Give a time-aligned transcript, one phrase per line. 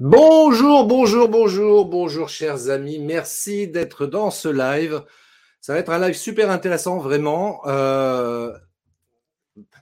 [0.00, 5.02] Bonjour, bonjour, bonjour, bonjour chers amis, merci d'être dans ce live.
[5.60, 7.66] Ça va être un live super intéressant, vraiment.
[7.66, 8.56] Euh,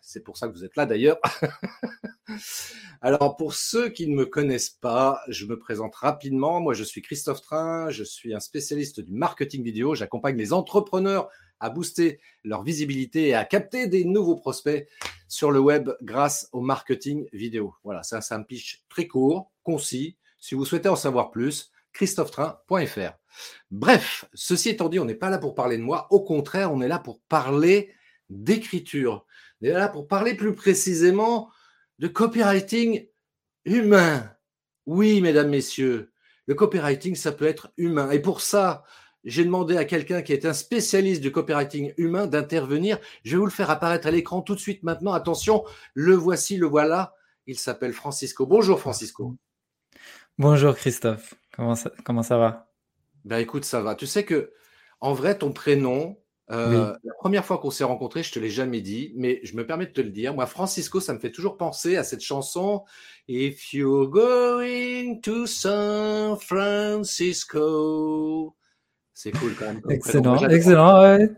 [0.07, 1.19] c'est pour ça que vous êtes là d'ailleurs.
[3.03, 6.61] Alors pour ceux qui ne me connaissent pas, je me présente rapidement.
[6.61, 9.97] Moi je suis Christophe Train, je suis un spécialiste du marketing vidéo.
[9.97, 11.29] J'accompagne les entrepreneurs
[11.59, 14.87] à booster leur visibilité et à capter des nouveaux prospects
[15.27, 17.75] sur le web grâce au marketing vidéo.
[17.83, 20.17] Voilà, ça c'est un pitch très court, concis.
[20.39, 23.19] Si vous souhaitez en savoir plus, christophetrain.fr.
[23.73, 26.07] Bref, ceci étant dit, on n'est pas là pour parler de moi.
[26.11, 27.93] Au contraire, on est là pour parler
[28.31, 29.27] d'écriture.
[29.67, 31.51] Est là pour parler plus précisément
[31.99, 33.09] de copywriting
[33.65, 34.31] humain.
[34.87, 36.13] Oui, mesdames, messieurs,
[36.47, 38.11] le copywriting, ça peut être humain.
[38.13, 38.85] Et pour ça,
[39.25, 42.99] j'ai demandé à quelqu'un qui est un spécialiste du copywriting humain d'intervenir.
[43.25, 45.13] Je vais vous le faire apparaître à l'écran tout de suite maintenant.
[45.13, 45.65] Attention,
[45.95, 47.15] le voici, le voilà.
[47.49, 48.47] Il s'appelle Francisco.
[48.47, 49.35] Bonjour Francisco.
[50.39, 51.35] Bonjour Christophe.
[51.53, 52.71] Comment ça, comment ça va?
[53.25, 53.97] Ben écoute, ça va.
[53.97, 54.53] Tu sais que
[55.01, 56.17] en vrai, ton prénom,
[56.53, 59.67] euh, la première fois qu'on s'est rencontrés, je te l'ai jamais dit, mais je me
[59.67, 60.33] permets de te le dire.
[60.35, 62.85] Moi, Francisco, ça me fait toujours penser à cette chanson
[63.29, 67.57] If you're going to San Francisco.
[69.13, 69.81] C'est cool quand même.
[69.89, 71.31] Excellent, excellent, ouais.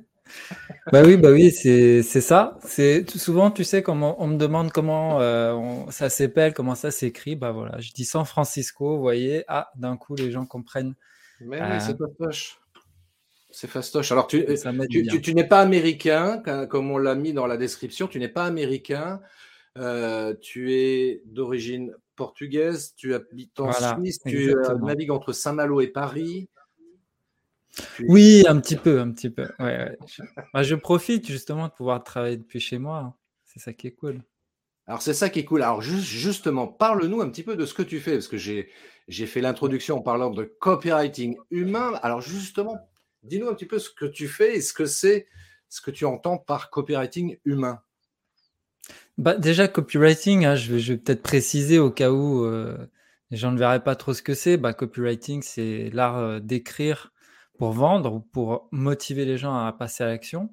[0.92, 2.58] bah oui, bah oui, c'est ça.
[2.64, 7.34] C'est souvent, tu sais, quand on, me demande comment euh, ça s'appelle, comment ça s'écrit,
[7.34, 10.94] bah voilà, je dis San Francisco, vous voyez, ah, d'un coup, les gens comprennent.
[11.40, 12.60] Mais euh, c'est fastoche.
[13.60, 14.12] C'est fastoche.
[14.12, 14.46] Alors, tu,
[15.10, 18.44] tu, tu, n'es pas américain, comme on l'a mis dans la description, tu n'es pas
[18.44, 19.20] américain,
[19.76, 26.48] euh, tu es d'origine portugaise, tu habites en Suisse, tu navigues entre Saint-Malo et Paris.
[28.06, 29.48] Oui, un petit peu, un petit peu.
[29.58, 30.76] Bah, je...
[30.76, 32.98] profite justement de pouvoir travailler depuis chez moi.
[32.98, 33.14] Hein.
[33.42, 34.22] C'est ça qui est cool.
[34.86, 35.62] Alors c'est ça qui est cool.
[35.62, 39.40] Alors justement, parle-nous un petit peu de ce que tu fais, parce que j'ai fait
[39.40, 41.98] l'introduction en parlant de copywriting humain.
[42.04, 42.87] Alors justement,
[43.22, 45.26] dis-nous un petit peu ce que tu fais et ce que c'est,
[45.68, 47.82] ce que tu entends par copywriting humain.
[49.18, 52.76] Bah, déjà, copywriting, hein, je vais, peut-être préciser au cas où euh,
[53.30, 54.56] les gens ne verraient pas trop ce que c'est.
[54.56, 57.12] Bah, copywriting, c'est l'art euh, d'écrire
[57.58, 60.50] pour vendre ou pour motiver les gens à passer à l'action.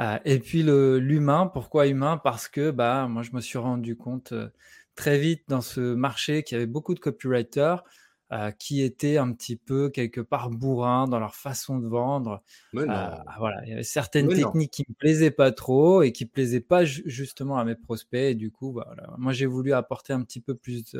[0.00, 2.18] Euh, et puis l'humain, pourquoi humain?
[2.18, 4.48] Parce que bah, moi, je me suis rendu compte euh,
[4.94, 7.84] très vite dans ce marché qu'il y avait beaucoup de copywriters
[8.32, 12.42] euh, qui étaient un petit peu quelque part bourrins dans leur façon de vendre.
[12.72, 16.84] voilà, il y avait certaines techniques qui me plaisaient pas trop et qui plaisaient pas
[16.84, 18.18] justement à mes prospects.
[18.18, 19.14] Et du coup, bah, voilà.
[19.18, 20.96] moi, j'ai voulu apporter un petit peu plus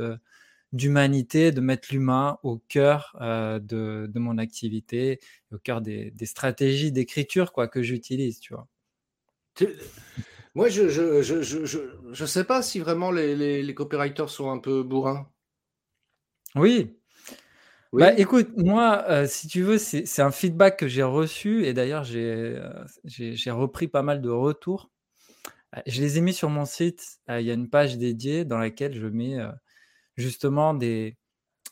[0.73, 5.21] d'humanité, de mettre l'humain au cœur euh, de, de, mon activité,
[5.53, 8.69] au cœur des, des stratégies d'écriture quoi que j'utilise, tu vois.
[10.55, 11.65] Moi, je je, je, je,
[12.13, 15.31] je, sais pas si vraiment les, les, les, copywriters sont un peu bourrins.
[16.55, 16.97] Oui.
[17.97, 18.03] Oui.
[18.03, 22.05] Bah, écoute, moi, euh, si tu veux, c'est un feedback que j'ai reçu et d'ailleurs,
[22.15, 24.91] euh, j'ai repris pas mal de retours.
[25.87, 27.19] Je les ai mis sur mon site.
[27.29, 29.39] Il y a une page dédiée dans laquelle je mets
[30.17, 31.17] justement des.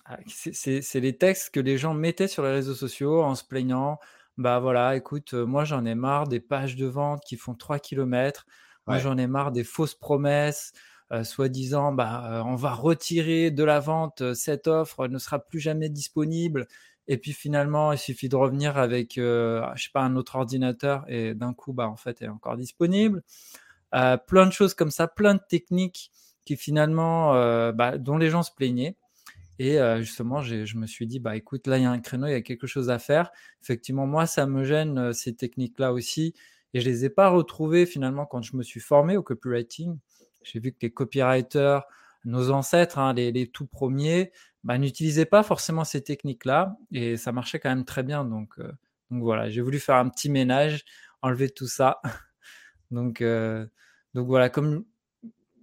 [0.07, 3.99] Ah, c'est les textes que les gens mettaient sur les réseaux sociaux en se plaignant.
[4.37, 7.79] Bah voilà, écoute, euh, moi j'en ai marre des pages de vente qui font 3
[7.79, 8.47] km.
[8.87, 10.79] Moi j'en ai marre des fausses promesses, euh,
[11.22, 15.60] soi-disant, bah, euh, on va retirer de la vente cette offre, elle ne sera plus
[15.60, 16.66] jamais disponible.
[17.06, 21.34] Et puis finalement, il suffit de revenir avec, je sais pas, un autre ordinateur et
[21.34, 23.22] d'un coup, bah en fait, elle est encore disponible.
[23.92, 26.10] plein de choses comme ça, plein de techniques
[26.44, 28.96] qui finalement, euh, bah, dont les gens se plaignaient.
[29.58, 32.26] Et euh, justement, je me suis dit, bah écoute, là, il y a un créneau,
[32.26, 33.31] il y a quelque chose à faire.
[33.62, 36.34] Effectivement, moi, ça me gêne euh, ces techniques-là aussi.
[36.75, 39.96] Et je les ai pas retrouvées finalement quand je me suis formé au copywriting.
[40.44, 41.85] J'ai vu que les copywriters,
[42.25, 44.32] nos ancêtres, hein, les, les, tout premiers,
[44.62, 46.76] bah, n'utilisaient pas forcément ces techniques-là.
[46.93, 48.25] Et ça marchait quand même très bien.
[48.25, 48.58] Donc,
[49.11, 50.85] donc voilà, j'ai voulu faire un petit ménage,
[51.23, 52.00] enlever tout ça.
[52.91, 53.23] donc,
[54.14, 54.85] donc voilà, comme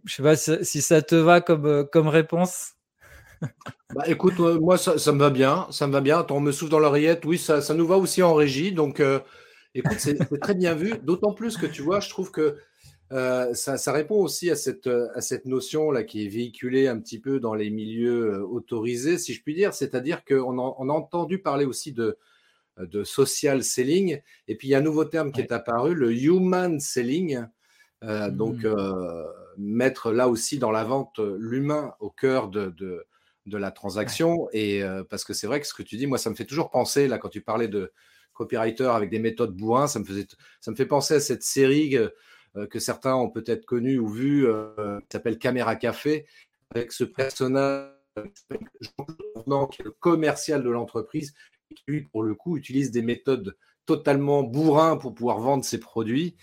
[0.05, 2.73] je sais pas si, ça te va comme, euh, réponse.
[3.95, 5.67] Bah, écoute, euh, moi, ça, me va bien.
[5.71, 6.19] Ça me va bien.
[6.19, 7.25] Attends, on me souffle dans l'oreillette.
[7.25, 8.71] Oui, ça, nous va aussi en régie.
[8.71, 9.19] Donc, euh,
[9.73, 10.93] écoute, c'est très bien vu.
[10.99, 12.55] D'autant plus que tu vois, je trouve que
[13.11, 17.19] euh, ça, répond aussi à cette, à cette notion là qui est véhiculée un petit
[17.19, 19.73] peu dans les milieux euh, autorisés, si je puis dire.
[19.73, 22.17] C'est-à-dire qu'on on a entendu parler aussi de,
[22.77, 24.21] de social selling.
[24.47, 27.45] Et puis il y a un nouveau terme qui est apparu, le human selling.
[28.03, 29.25] Euh, donc mmh.
[29.57, 33.05] mettre là aussi dans la vente l'humain au cœur de, de,
[33.45, 34.47] de la transaction.
[34.53, 36.71] Et parce que c'est vrai que ce que tu dis, moi, ça me fait toujours
[36.71, 37.91] penser, là, quand tu parlais de
[38.33, 40.27] copywriter avec des méthodes bourrin, ça me, faisait,
[40.59, 42.09] ça me fait penser à cette série euh,
[42.69, 46.25] que certains ont peut-être connu ou vu, euh, qui s'appelle Caméra Café,
[46.73, 51.33] avec ce personnage qui est le commercial de l'entreprise,
[51.75, 53.55] qui lui, pour le coup, utilise des méthodes
[53.85, 56.35] totalement bourrin pour pouvoir vendre ses produits.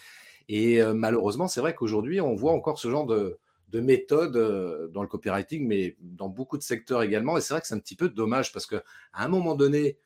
[0.48, 3.38] Et euh, malheureusement, c'est vrai qu'aujourd'hui, on voit encore ce genre de,
[3.68, 7.36] de méthodes dans le copywriting, mais dans beaucoup de secteurs également.
[7.36, 8.82] Et c'est vrai que c'est un petit peu dommage parce qu'à
[9.12, 9.98] un moment donné,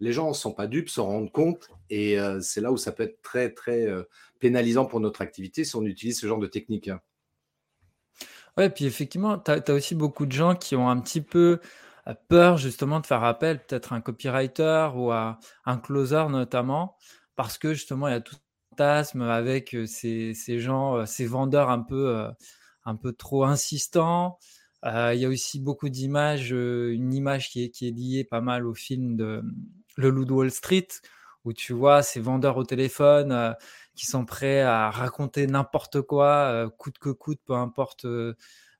[0.00, 3.04] les gens ne sont pas dupes, se rendent compte, et c'est là où ça peut
[3.04, 3.86] être très, très
[4.38, 6.88] pénalisant pour notre activité si on utilise ce genre de technique.
[6.88, 7.00] Hein.
[8.56, 11.60] Ouais, puis effectivement, tu as, aussi beaucoup de gens qui ont un petit peu
[12.28, 16.96] peur justement de faire appel peut-être à un copywriter ou à un closer notamment,
[17.34, 18.36] parce que justement, il y a tout
[18.70, 22.28] fantasme avec ces, ces, gens, ces vendeurs un peu,
[22.84, 24.38] un peu trop insistants.
[24.84, 28.66] il y a aussi beaucoup d'images, une image qui est, qui est liée pas mal
[28.66, 29.42] au film de
[29.96, 30.88] Le Loup de Wall Street,
[31.44, 33.56] où tu vois ces vendeurs au téléphone
[33.96, 38.34] qui sont prêts à raconter n'importe quoi, euh, coûte que coûte, peu importe euh,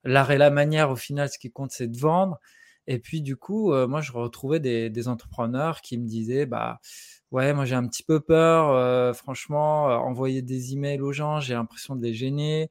[0.05, 2.39] l'art et la manière, au final, ce qui compte, c'est de vendre.
[2.87, 6.81] Et puis, du coup, euh, moi, je retrouvais des, entrepreneurs qui me disaient, bah,
[7.33, 11.97] ouais, moi, j'ai un petit peu peur, franchement, envoyer des emails aux gens, j'ai l'impression
[11.97, 12.71] de les gêner,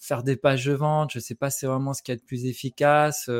[0.00, 2.46] faire des pages de vente, je sais pas c'est vraiment ce qui est le plus
[2.46, 3.30] efficace.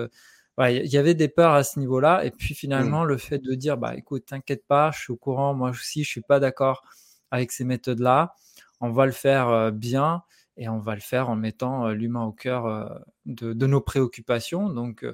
[0.58, 2.24] Il y avait des peurs à ce niveau-là.
[2.24, 2.56] Et puis, mmh.
[2.56, 6.04] finalement, le fait de dire, bah, écoute, t'inquiète pas, je suis au courant, moi aussi,
[6.04, 6.82] je suis pas d'accord
[7.30, 8.34] avec ces méthodes-là.
[8.80, 10.22] On va le faire euh, bien
[10.56, 12.86] et on va le faire en mettant euh, l'humain au cœur euh,
[13.26, 14.68] de, nos préoccupations.
[14.68, 15.06] Donc,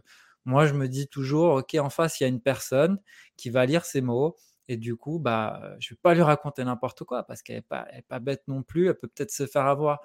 [0.44, 2.98] moi, je me dis toujours, OK, en face, il y a une personne
[3.36, 4.36] qui va lire ces mots.
[4.70, 7.62] Et du coup, bah, je ne vais pas lui raconter n'importe quoi parce qu'elle n'est
[7.62, 8.88] pas, pas bête non plus.
[8.88, 10.00] Elle peut peut-être se faire avoir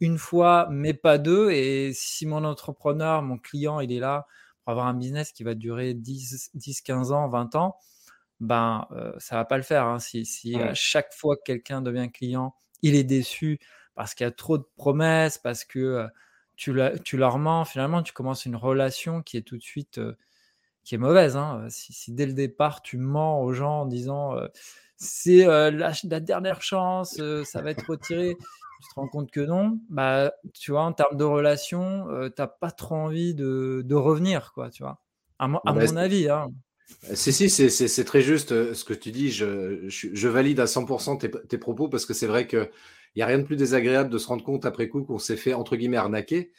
[0.00, 1.50] une fois, mais pas deux.
[1.50, 4.26] Et si mon entrepreneur, mon client, il est là
[4.68, 7.78] pour avoir un business qui va durer 10, 10 15 ans, 20 ans,
[8.38, 9.86] ben euh, ça va pas le faire.
[9.86, 9.98] Hein.
[9.98, 13.60] Si, à chaque fois que quelqu'un devient client, il est déçu
[13.94, 16.06] parce qu'il y a trop de promesses, parce que euh,
[16.56, 20.18] tu, tu, leur mens, finalement, tu commences une relation qui est tout de suite euh,
[20.84, 21.34] qui est mauvaise.
[21.34, 21.66] Hein.
[21.70, 24.34] Si, dès le départ tu mens aux gens en disant
[24.96, 28.36] c'est la, dernière chance, ça va être retiré.
[28.80, 32.46] Tu te rends compte que non, bah, tu vois, en termes de relation, tu n'as
[32.46, 35.00] pas trop envie de, de, revenir, quoi, tu vois.
[35.38, 36.28] À, à bah, mon avis.
[36.28, 36.48] Hein.
[37.10, 39.30] Euh, si, si, c'est très juste euh, ce que tu dis.
[39.30, 42.68] Je, je, valide à 100% tes, propos parce que c'est vrai qu'il
[43.16, 45.54] n'y a rien de plus désagréable de se rendre compte après coup qu'on s'est fait,
[45.54, 46.50] entre guillemets, arnaquer.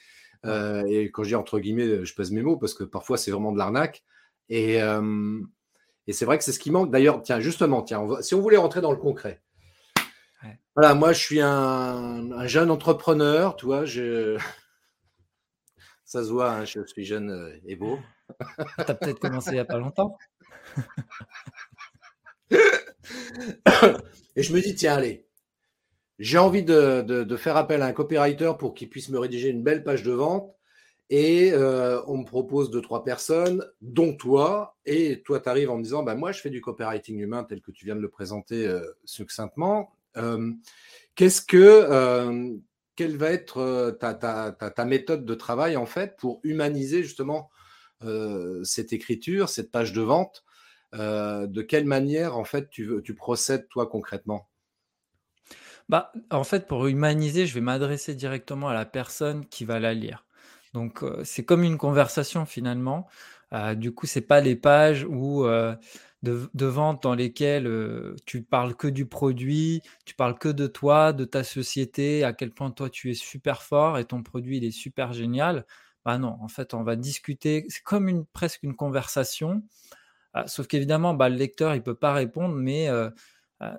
[0.45, 3.31] Euh, et quand je dis entre guillemets, je pèse mes mots parce que parfois c'est
[3.31, 4.03] vraiment de l'arnaque.
[4.49, 4.77] Et,
[6.07, 6.89] et c'est vrai que c'est ce qui manque.
[6.89, 9.41] D'ailleurs, tiens, justement, tiens, si on voulait rentrer dans le concret.
[10.81, 14.37] Voilà, moi je suis un, un, jeune entrepreneur, tu vois, je,
[16.05, 17.99] ça se voit, hein, je suis jeune euh, et beau.
[18.77, 20.17] Tu as peut-être commencé il n'y a pas longtemps.
[24.37, 25.27] et je me dis, tiens, allez,
[26.17, 29.83] j'ai envie de, faire appel à un copywriter pour qu'il puisse me rédiger une belle
[29.83, 30.55] page de vente.
[31.09, 34.77] Et euh, on me propose deux, trois personnes, dont toi.
[34.85, 37.59] Et toi, tu arrives en me disant, bah, moi, je fais du copywriting humain tel
[37.59, 39.91] que tu viens de le présenter euh, succinctement.
[41.15, 42.59] Qu'est-ce que
[42.99, 47.49] quelle va être euh, ta, méthode de travail en fait pour humaniser justement
[48.03, 50.43] euh, cette écriture, cette page de vente
[50.95, 54.49] euh, De quelle manière en fait tu, tu procèdes toi concrètement?
[55.87, 59.93] Bah, en fait, pour humaniser, je vais m'adresser directement à la personne qui va la
[59.93, 60.25] lire.
[60.73, 63.07] Donc, c'est comme une conversation finalement.
[63.77, 65.47] du coup, c'est pas les pages où
[66.23, 71.13] de, vente dans lesquelles euh, tu parles que du produit, tu parles que de toi,
[71.13, 74.65] de ta société, à quel point toi tu es super fort et ton produit il
[74.65, 75.65] est super génial.
[76.05, 77.65] Bah non, en fait, on va discuter.
[77.69, 79.63] C'est comme une presque une conversation.
[80.33, 83.09] Ah, sauf qu'évidemment, bah, le lecteur il peut pas répondre, mais euh,
[83.61, 83.75] euh,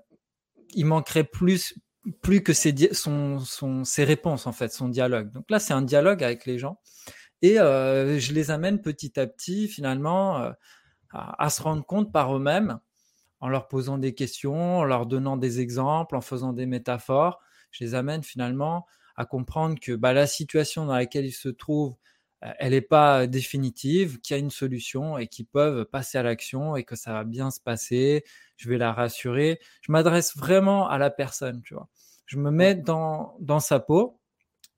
[0.75, 1.75] il manquerait plus
[2.23, 5.31] plus que ses, son, son, ses réponses en fait, son dialogue.
[5.33, 6.81] Donc là, c'est un dialogue avec les gens
[7.43, 10.53] et je les amène petit à petit finalement
[11.13, 12.79] à, se rendre compte par eux-mêmes
[13.41, 17.41] en leur posant des questions, en leur donnant des exemples, en faisant des métaphores.
[17.71, 18.87] Je les amène finalement
[19.17, 21.97] à comprendre que bah, la situation dans laquelle ils se trouvent,
[22.45, 26.23] euh, elle n'est pas définitive, qu'il y a une solution et qu'ils peuvent passer à
[26.23, 28.25] l'action et que ça va bien se passer.
[28.57, 29.59] Je vais la rassurer.
[29.83, 31.89] Je m'adresse vraiment à la personne, tu vois.
[32.27, 34.21] Je me mets dans, dans sa peau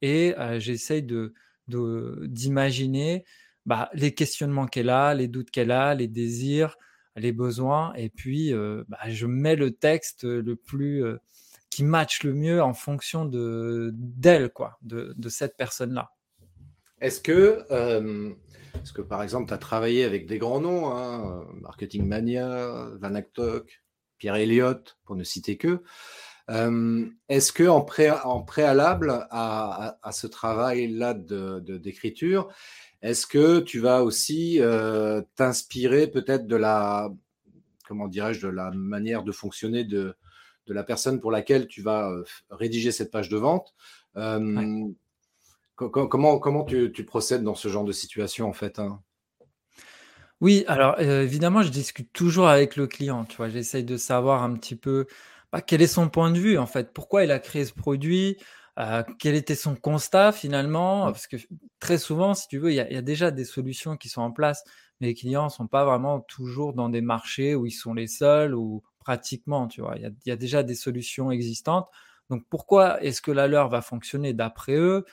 [0.01, 1.35] et j'essaye de,
[1.69, 3.25] d'imaginer
[3.67, 6.77] bah, les questionnements qu'elle a, les doutes qu'elle a, les désirs,
[7.17, 8.53] les besoins, et puis
[8.89, 11.05] bah, je mets le texte le plus
[11.71, 16.11] qui match le mieux en fonction de d'elle, quoi, de, de cette personne-là.
[17.01, 17.65] Est-ce que,
[18.83, 23.21] est-ce que par exemple, tu as travaillé avec des grands noms, hein, Marketing Mania, Van
[24.19, 25.83] Pierre Elliott, pour ne citer que.
[26.49, 27.87] Est-ce que en,
[28.25, 32.53] en préalable à, à, ce travail-là d'écriture,
[33.03, 34.61] est-ce que tu vas aussi
[35.35, 37.11] t'inspirer peut-être de la,
[37.87, 40.15] comment dirais-je, de la manière de fonctionner de,
[40.67, 42.11] de la personne pour laquelle tu vas
[42.51, 43.75] rédiger cette page de vente?
[45.75, 49.01] Comment, comment tu, tu, procèdes dans ce genre de situation en fait hein?
[50.41, 53.25] Oui, alors évidemment, je discute toujours avec le client.
[53.25, 55.07] Tu vois, j'essaye de savoir un petit peu
[55.53, 58.39] bah, quel est son point de vue en fait, pourquoi il a créé ce produit,
[59.19, 61.13] quel était son constat finalement, mmh.
[61.13, 61.37] parce que
[61.79, 64.65] très souvent, si tu veux, il y, a, déjà des solutions qui sont en place,
[65.01, 68.07] mais les clients ne sont pas vraiment toujours dans des marchés où ils sont les
[68.07, 71.89] seuls ou pratiquement, tu vois, il y y a déjà des solutions existantes.
[72.31, 75.05] Donc pourquoi est-ce que la leur va fonctionner d'après eux?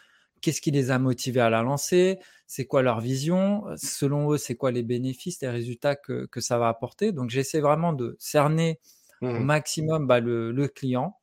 [0.42, 2.20] Qu'est-ce qui les a motivés à la lancer?
[2.48, 3.66] C'est quoi leur vision?
[3.76, 7.12] Selon eux, c'est quoi les bénéfices, les résultats que, que ça va apporter?
[7.12, 8.80] Donc, j'essaie vraiment de cerner
[9.22, 9.44] au mmh.
[9.44, 11.19] maximum bah, le, le, client, euh,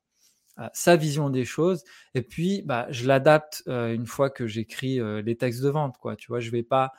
[0.73, 1.83] sa vision des choses,
[2.13, 5.97] et puis bah, je l'adapte euh, une fois que j'écris euh, les textes de vente.
[5.99, 6.15] Quoi.
[6.15, 6.93] Tu vois, je vais pas,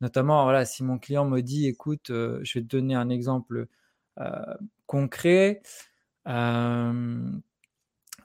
[0.00, 3.66] notamment, voilà, si mon client me dit, écoute, je vais te donner un exemple
[4.86, 5.62] concret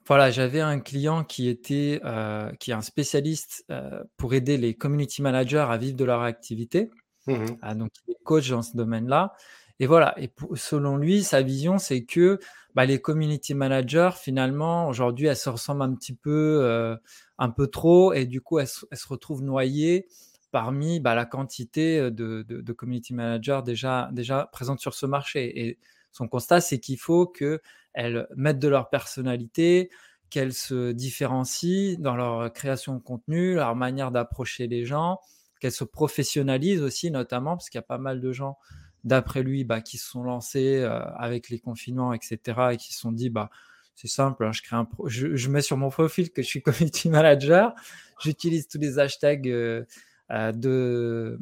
[0.08, 4.75] voilà, j'avais un client qui était euh, qui est un spécialiste euh, pour aider les
[4.75, 6.92] community managers à vivre de leur activité.
[7.27, 9.34] Mmh ah, donc, il est coach dans ce domaine-là.
[9.79, 10.15] Et voilà.
[10.20, 12.39] Et selon lui, sa vision, c'est que
[12.75, 16.96] bah, les community managers, finalement, aujourd'hui, elles se ressemblent un petit peu, euh,
[17.38, 20.08] un peu trop, et du coup, elles, se retrouvent noyées
[20.51, 22.10] parmi bah, la quantité de,
[22.44, 25.67] de, de, community managers déjà déjà présentes sur ce marché.
[25.67, 25.79] Et
[26.13, 27.62] son constat, c'est qu'il faut que
[27.94, 29.89] elles mettent de leur personnalité,
[30.29, 35.20] qu'elles se différencient dans leur création de contenu, leur manière d'approcher les gens,
[35.60, 38.58] qu'elles se professionnalisent aussi, notamment, parce qu'il y a pas mal de gens,
[39.05, 42.39] d'après lui, bah, qui se sont lancés euh, avec les confinements, etc.,
[42.74, 43.50] et qui se sont dit, bah,
[43.93, 47.09] c'est simple, hein, je, crée un je, mets sur mon profil que je suis community
[47.09, 47.74] manager,
[48.21, 49.85] j'utilise tous les hashtags euh,
[50.31, 51.39] euh, de,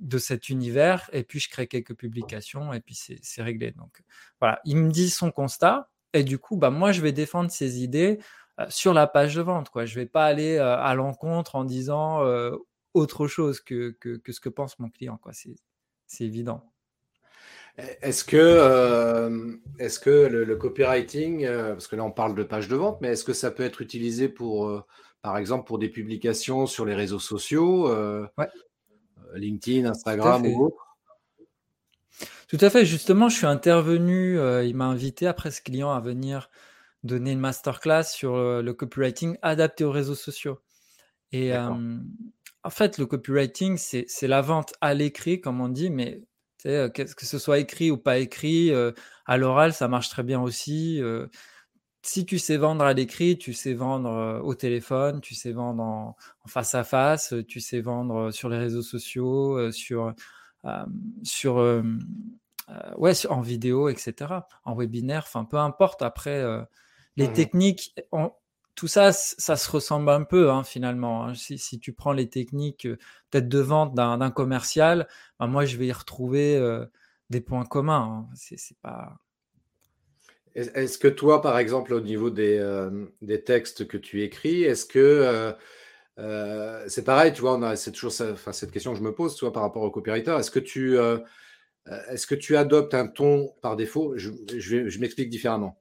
[0.00, 3.70] de cet univers, et puis je crée quelques publications, et puis c'est réglé.
[3.70, 4.02] Donc
[4.40, 7.82] voilà, il me dit son constat, et du coup, bah, moi, je vais défendre ces
[7.82, 8.18] idées
[8.68, 9.68] sur la page de vente.
[9.70, 9.84] Quoi.
[9.84, 12.22] Je ne vais pas aller à l'encontre en disant
[12.94, 15.20] autre chose que, que, que, ce que pense mon client.
[16.06, 16.72] C'est, évident.
[17.76, 23.00] Est-ce que, est-ce que le, copywriting, parce que là on parle de page de vente,
[23.00, 24.84] mais est-ce que ça peut être utilisé pour,
[25.22, 27.92] par exemple, pour des publications sur les réseaux sociaux,
[29.34, 30.84] LinkedIn, Instagram ou autre?
[32.48, 32.84] Tout à fait.
[32.84, 36.50] Justement, je suis intervenu, euh, il m'a invité après ce client à venir
[37.02, 40.60] donner une masterclass sur euh, le copywriting adapté aux réseaux sociaux.
[41.32, 46.22] Et en fait, le copywriting, c'est la vente à l'écrit, comme on dit, mais
[46.64, 48.72] que ce soit écrit ou pas écrit,
[49.26, 51.00] à l'oral, ça marche très bien aussi.
[52.02, 56.16] si tu sais vendre à l'écrit, tu sais vendre au téléphone, tu sais vendre en,
[56.46, 60.14] face à face, tu sais vendre sur les réseaux sociaux, sur,
[61.22, 61.82] sur
[62.96, 64.32] ouais, en vidéo, etc.,
[64.64, 66.02] en webinaire, enfin peu importe.
[66.02, 66.42] Après,
[67.16, 67.94] les mmh techniques,
[68.74, 71.26] tout ça, ça se ressemble un peu hein, finalement.
[71.26, 71.34] Hein.
[71.34, 72.98] Si, tu prends les techniques euh,
[73.30, 76.60] peut-être de vente d'un commercial, ben, moi je vais y retrouver
[77.30, 78.26] des points communs.
[78.28, 78.34] Hein.
[78.34, 79.16] C'est pas.
[80.54, 82.88] Est-ce que toi, par exemple, au niveau des,
[83.22, 85.54] des textes que tu écris, est-ce que
[86.16, 89.90] c'est pareil, tu vois, c'est toujours cette question que je me pose, par rapport au
[89.90, 90.36] copywriter.
[90.38, 91.18] Est-ce que tu euh,
[92.58, 94.14] adoptes un ton par défaut?
[94.16, 95.78] Je, m'explique différemment.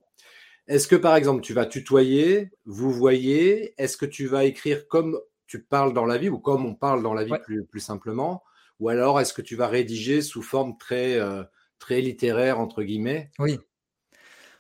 [0.68, 5.20] Est-ce que par exemple tu vas tutoyer, vous voyez Est-ce que tu vas écrire comme
[5.48, 8.44] tu parles dans la vie ou comme on parle dans la vie plus, plus, simplement?
[8.80, 11.44] Ou alors est-ce que tu vas rédiger sous forme très, euh,
[11.80, 13.30] très littéraire entre guillemets?
[13.40, 13.60] Oui.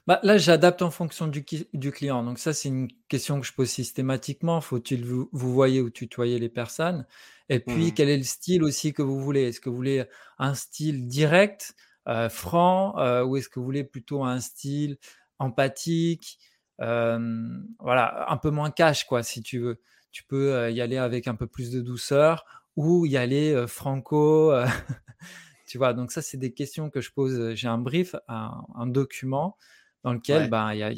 [0.05, 2.23] Bah, là, j'adapte en fonction du, du, client.
[2.23, 4.59] Donc ça, c'est une question que je pose systématiquement.
[4.59, 7.05] Faut-il vous, vous voyez ou tutoyer les personnes?
[7.47, 7.93] Et puis, mmh.
[7.93, 9.43] quel est le style aussi que vous voulez?
[9.43, 10.03] Est-ce que vous voulez
[10.39, 11.73] un style direct,
[12.09, 14.97] euh, franc, euh, ou est-ce que vous voulez plutôt un style
[15.39, 16.39] empathique
[16.81, 19.81] euh, Voilà, un peu moins cash, quoi, si tu veux.
[20.11, 24.53] Tu peux y aller avec un peu plus de douceur ou y aller franco.
[25.67, 27.55] tu vois, donc ça, c'est des questions que je pose.
[27.55, 29.57] J'ai un brief, un, un document
[30.03, 30.91] dans lequel ben, il y a,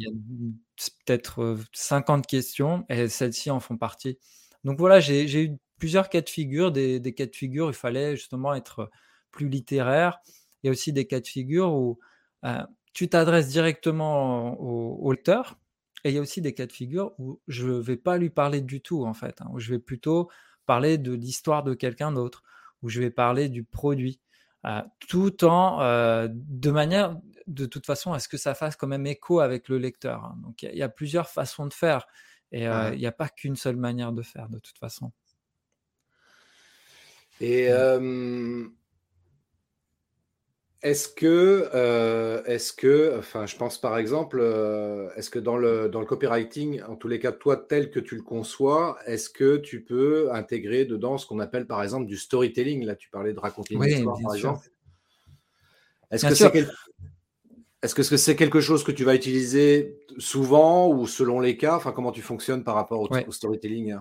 [1.06, 4.18] peut-être 50 questions et celles-ci en font partie.
[4.64, 8.54] Donc voilà, j'ai eu plusieurs cas de figure, des, cas de figure, il fallait justement
[8.56, 8.90] être
[9.32, 10.20] plus littéraire.
[10.64, 12.00] Il y a aussi des cas de figure où
[12.46, 12.64] euh,
[12.96, 15.60] tu t'adresses directement au, lecteur.
[16.06, 18.30] Et il y a aussi des cas de figure où je ne vais pas lui
[18.30, 20.30] parler du tout, en fait, hein, où je vais plutôt
[20.66, 22.42] parler de l'histoire de quelqu'un d'autre,
[22.82, 24.22] où je vais parler du produit,
[24.66, 28.88] euh, tout en, euh, de manière, de toute façon, à ce que ça fasse quand
[28.88, 30.24] même écho avec le lecteur.
[30.24, 30.38] Hein.
[30.42, 32.08] Donc il y, a plusieurs façons de faire,
[32.54, 35.12] et il n'y a pas qu'une seule manière de faire, de toute façon.
[37.42, 37.68] Et
[40.86, 45.90] est-ce que, euh, est-ce que, enfin, je pense par exemple, euh, est-ce que dans le,
[45.90, 49.58] dans le copywriting, en tous les cas, toi, tel que tu le conçois, est-ce que
[49.58, 52.86] tu peux intégrer dedans ce qu'on appelle par exemple du storytelling?
[52.86, 54.70] Là, tu parlais de raconter une histoire, par exemple.
[56.12, 56.68] Est-ce que c'est
[57.82, 61.76] est-ce que c'est quelque chose que tu vas utiliser souvent ou selon les cas?
[61.76, 63.96] Enfin, comment tu fonctionnes par rapport au, storytelling?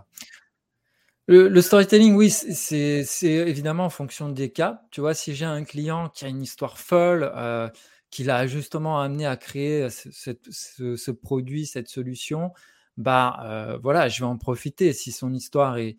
[1.26, 4.82] Le, storytelling, oui, c'est évidemment en fonction des cas.
[4.90, 7.68] Tu vois, si j'ai un client qui a une histoire folle, euh,
[8.10, 12.52] qui l'a justement amené à créer ce, produit, cette solution,
[12.98, 14.92] bah euh, voilà, je vais en profiter.
[14.92, 15.96] Si son histoire est,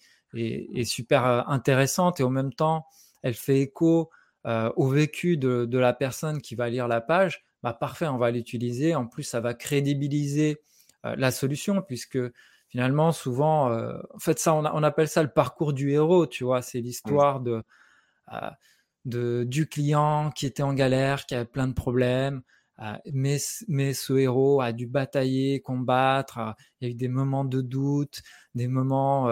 [0.83, 2.85] super euh, intéressante et en même temps,
[3.23, 4.11] elle fait écho
[4.75, 8.29] au vécu de, de, la personne qui va lire la page, bah parfait, on va
[8.29, 8.93] l'utiliser.
[8.93, 10.61] En plus, ça va crédibiliser
[11.03, 12.19] la solution puisque
[12.75, 16.61] finalement, souvent, euh, en fait, ça, on, appelle ça le parcours du héros, tu vois.
[16.61, 16.83] C'est mmh.
[16.83, 17.63] l'histoire de,
[18.33, 18.49] euh,
[19.05, 22.41] de, du client qui était en galère, qui avait plein de problèmes,
[22.81, 23.37] euh, mais,
[23.69, 26.53] mais ce héros a dû batailler, combattre.
[26.81, 28.23] il y a eu des moments de doute,
[28.55, 29.27] des moments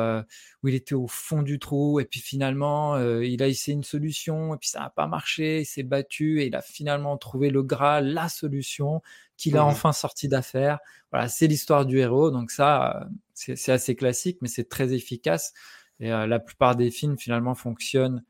[0.63, 4.55] où il était au fond du trou, et puis finalement, il a essayé une solution,
[4.55, 7.62] et puis ça n'a pas marché, il s'est battu, et il a finalement trouvé le
[7.62, 9.01] Graal, la solution
[9.43, 10.79] qu'il a mmh enfin sorti d'affaires.
[11.12, 12.31] Voilà, c'est l'histoire du héros.
[12.31, 15.53] Donc ça, c'est assez classique, mais c'est très efficace.
[16.00, 18.23] Et la plupart des films finalement fonctionnent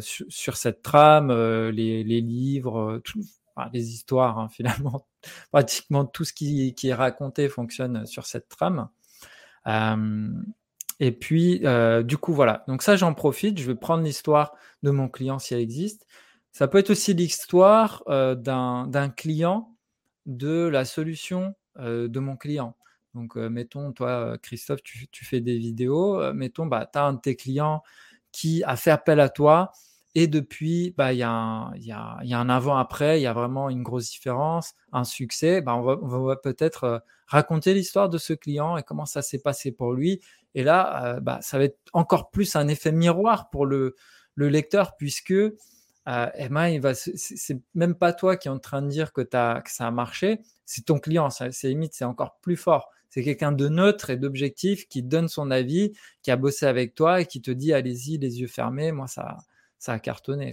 [0.00, 1.32] sur, cette trame,
[1.70, 3.02] les, livres,
[3.72, 5.06] les histoires hein, finalement,
[5.50, 8.88] pratiquement tout ce qui, est raconté fonctionne sur cette trame.
[11.00, 11.62] et puis,
[12.04, 12.64] du coup, voilà.
[12.68, 13.58] Donc ça, j'en profite.
[13.58, 16.06] Je vais prendre l'histoire de mon client si elle existe.
[16.52, 19.71] Ça peut être aussi l'histoire d'un client
[20.26, 22.76] de la solution de mon client.
[23.14, 26.32] Donc, mettons, toi, Christophe, tu, fais des vidéos.
[26.32, 27.82] mettons, bah, tu as un de tes clients
[28.30, 29.72] qui a fait appel à toi.
[30.14, 34.74] Et depuis, bah, il y, a un avant-après, il y a vraiment une grosse différence,
[34.92, 35.62] un succès.
[35.62, 39.94] Bah, on va, peut-être raconter l'histoire de ce client et comment ça s'est passé pour
[39.94, 40.20] lui.
[40.54, 43.94] Et là, bah, ça va être encore plus un effet miroir pour le,
[44.34, 45.34] le lecteur, puisque
[46.08, 49.22] euh, Emma, il va, c'est même pas toi qui est en train de dire que,
[49.34, 51.30] as, que ça a marché, c'est ton client.
[51.30, 52.90] C'est limite, c'est encore plus fort.
[53.08, 57.20] C'est quelqu'un de neutre et d'objectif qui donne son avis, qui a bossé avec toi
[57.20, 58.90] et qui te dit allez-y, les yeux fermés.
[58.90, 59.36] Moi, ça,
[59.78, 60.52] ça a cartonné.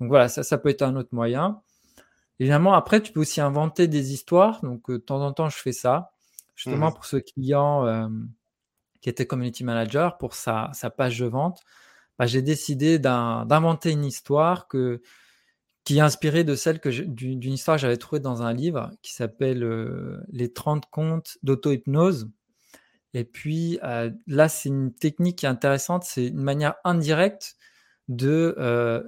[0.00, 1.62] Donc voilà, ça, ça peut être un autre moyen.
[2.40, 4.62] Évidemment, après, tu peux aussi inventer des histoires.
[4.62, 6.12] Donc, euh, de temps en temps, je fais ça.
[6.56, 8.08] Justement, mmh pour ce client euh,
[9.00, 11.62] qui était community manager, pour sa, sa page de vente,
[12.20, 17.96] bah, j'ai décidé d'inventer une histoire qui est inspirée de celle d'une histoire que j'avais
[17.96, 22.28] trouvée dans un livre qui s'appelle euh, Les 30 contes d'auto-hypnose.
[23.14, 27.56] Et puis euh, là, c'est une technique intéressante, c'est une manière indirecte
[28.08, 29.02] de, euh,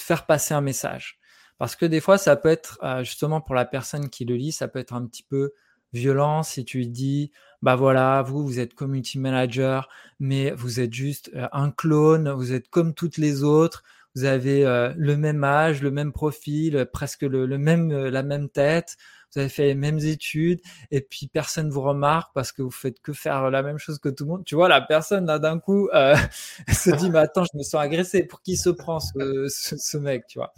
[0.00, 1.20] faire passer un message.
[1.58, 4.66] Parce que des fois, ça peut être, justement pour la personne qui le lit, ça
[4.66, 5.52] peut être un petit peu
[5.92, 11.30] violent si tu dis bah voilà, vous, vous êtes community manager, mais vous êtes juste
[11.34, 15.82] euh, un clone, vous êtes comme toutes les autres, vous avez euh, le même âge,
[15.82, 18.96] le même profil, presque le, même, euh, la même tête,
[19.32, 23.00] vous avez fait les mêmes études, et puis personne vous remarque parce que vous faites
[23.00, 24.44] que faire la même chose que tout le monde.
[24.44, 25.88] Tu vois, la personne là d'un coup
[26.68, 28.24] se dit, mais attends, je me sens agressé.
[28.24, 30.52] Pour qui se prend ce, ce, mec, tu vois?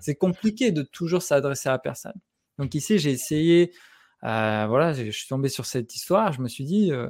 [0.00, 2.20] C'est compliqué de toujours s'adresser à personne.
[2.58, 3.72] Donc ici, j'ai essayé
[4.24, 6.32] euh, voilà, je suis tombé sur cette histoire.
[6.32, 7.08] Je me suis dit, euh,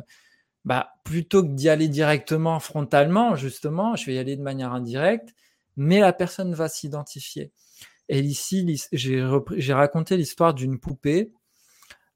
[0.64, 5.34] bah, plutôt que d'y aller directement frontalement, justement, je vais y aller de manière indirecte,
[5.76, 7.52] mais la personne va s'identifier.
[8.08, 11.32] Et ici, j'ai raconté l'histoire d'une poupée,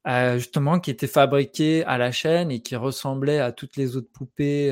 [0.07, 4.11] euh, justement, qui était fabriquée à la chaîne et qui ressemblait à toutes les autres
[4.11, 4.71] poupées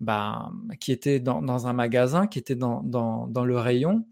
[0.00, 4.06] bah, qui étaient dans, un magasin, qui étaient dans, dans le rayon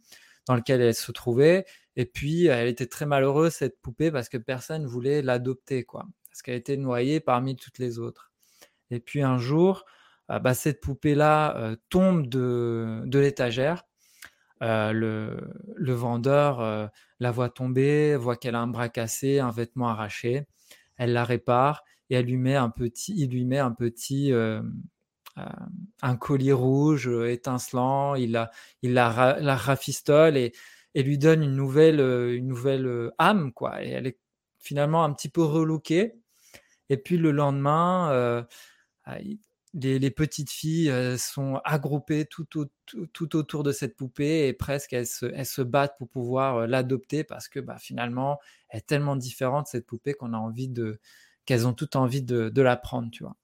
[0.46, 1.66] dans lequel elle se trouvait.
[1.96, 6.06] Et puis, elle était très malheureuse, cette poupée, parce que personne ne voulait l'adopter, quoi.
[6.30, 8.30] Parce qu'elle était noyée parmi toutes les autres.
[8.90, 9.84] Et puis, un jour,
[10.30, 13.84] euh, bah, cette poupée-là euh, tombe de, de l'étagère.
[14.62, 15.36] Euh, le,
[15.74, 20.46] le, vendeur la voit tomber, voit qu'elle a un bras cassé, un vêtement arraché.
[20.96, 21.84] Elle la répare.
[22.10, 24.32] et elle lui met un petit, il lui met un petit,
[26.02, 30.52] un collier rouge étincelant, il la, il la, la rafistole et,
[30.96, 33.84] et, lui donne une nouvelle, une nouvelle âme, quoi.
[33.84, 34.18] Et elle est
[34.58, 36.14] finalement un petit peu relookée.
[36.88, 38.46] Et puis le lendemain,
[39.04, 39.18] ah,
[39.74, 45.26] les, petites filles sont agroupées tout, tout, autour de cette poupée et presque elles se,
[45.26, 49.86] elles se battent pour pouvoir l'adopter parce que bah, finalement, elle est tellement différente cette
[49.86, 51.00] poupée qu'on a envie de,
[51.44, 53.36] qu'elles ont toutes envie de, de la prendre, tu vois.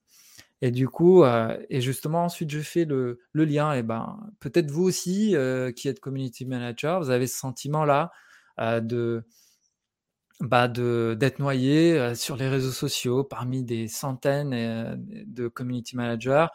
[0.65, 3.73] Et du coup, et justement, ensuite, je fais le, lien.
[3.73, 5.35] Et ben, peut-être vous aussi,
[5.75, 8.13] qui êtes community manager, vous avez ce sentiment-là
[8.79, 9.25] de,
[10.39, 14.95] bah d'être noyé sur les réseaux sociaux parmi des centaines
[15.27, 16.47] de community managers.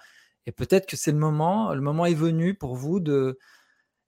[0.47, 3.39] Et peut-être que c'est le moment, le moment est venu pour vous de,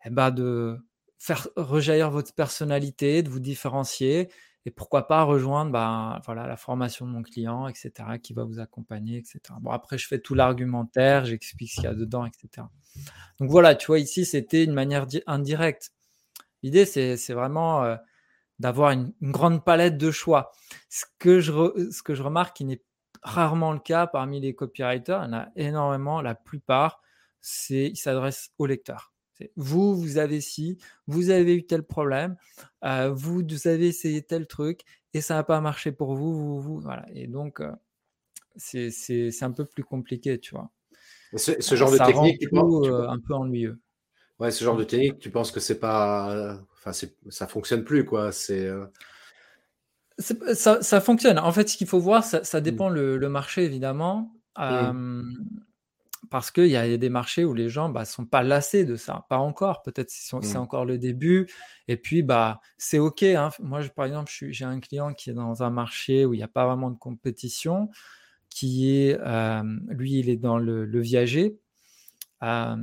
[0.07, 0.79] eh bah de
[1.19, 4.31] faire rejaillir votre personnalité, de vous différencier
[4.67, 7.93] et pourquoi pas rejoindre bah, voilà, la formation de mon client, etc.,
[8.23, 9.41] qui va vous accompagner, etc.
[9.61, 12.67] Bon, après, je fais tout l'argumentaire, j'explique ce qu'il y a dedans, etc.
[13.39, 15.93] Donc voilà, tu vois, ici, c'était une manière indirecte.
[16.63, 17.97] L'idée, c'est vraiment
[18.59, 20.53] d'avoir une, grande palette de choix.
[20.91, 21.53] Ce que je,
[21.91, 22.83] ce que je remarque qui n'est
[23.23, 27.01] rarement le cas parmi les copywriters, il y en a énormément, la plupart,
[27.41, 29.13] c'est ils s'adressent au lecteur.
[29.57, 32.37] Vous, vous avez ci, vous avez eu tel problème,
[32.85, 34.83] euh, vous, vous avez essayé tel truc
[35.15, 37.07] et ça n'a pas marché pour vous, vous, vous voilà.
[37.15, 37.73] Et donc, euh,
[38.57, 40.71] c'est un peu plus compliqué, tu vois.
[41.37, 43.79] Ce, genre de technique, rend euh, un peu ennuyeux.
[44.39, 46.93] Ouais, ce genre de technique, tu penses que c'est pas, enfin,
[47.29, 48.33] ça fonctionne plus, quoi.
[48.33, 48.69] C'est
[50.19, 51.39] ça, ça, fonctionne.
[51.39, 52.65] En fait, ce qu'il faut voir, ça, ça mmh.
[52.65, 54.33] dépend le, le, marché, évidemment.
[54.59, 55.41] Mmh
[56.31, 58.95] parce qu'il y, a des marchés où les gens ne bah, sont pas lassés de
[58.95, 59.27] ça.
[59.29, 60.57] Pas encore, peut-être c'est mmh.
[60.57, 61.51] encore le début.
[61.89, 63.25] Et puis, bah, c'est OK.
[63.25, 63.51] Hein.
[63.59, 66.49] Moi, par exemple, j'ai un client qui est dans un marché où il n'y a
[66.49, 67.91] pas vraiment de compétition,
[68.49, 69.19] qui est,
[69.89, 71.59] lui, il est dans le, viager.
[72.41, 72.77] bah,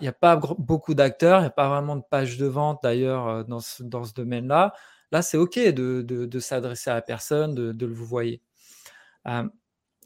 [0.00, 2.80] il n'y a pas beaucoup d'acteurs, il n'y a pas vraiment de page de vente
[2.82, 4.74] d'ailleurs dans ce, dans ce domaine-là.
[5.12, 8.42] Là, c'est OK de, de, s'adresser à la personne, de, de le vous voyez.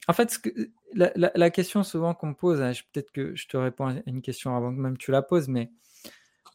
[0.09, 0.51] En fait, que,
[0.95, 4.57] la, question souvent qu'on me pose, hein, peut-être que je te réponds à une question
[4.57, 5.71] avant que même tu la poses, mais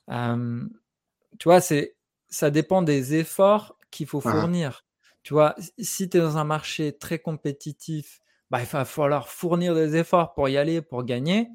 [0.08, 1.96] tu vois, c'est,
[2.30, 4.32] ça dépend des efforts qu'il faut ah.
[4.32, 4.86] fournir.
[5.24, 9.76] Tu vois, si tu es dans un marché très compétitif, bah, il va falloir fournir
[9.76, 11.50] des efforts pour y aller, pour gagner.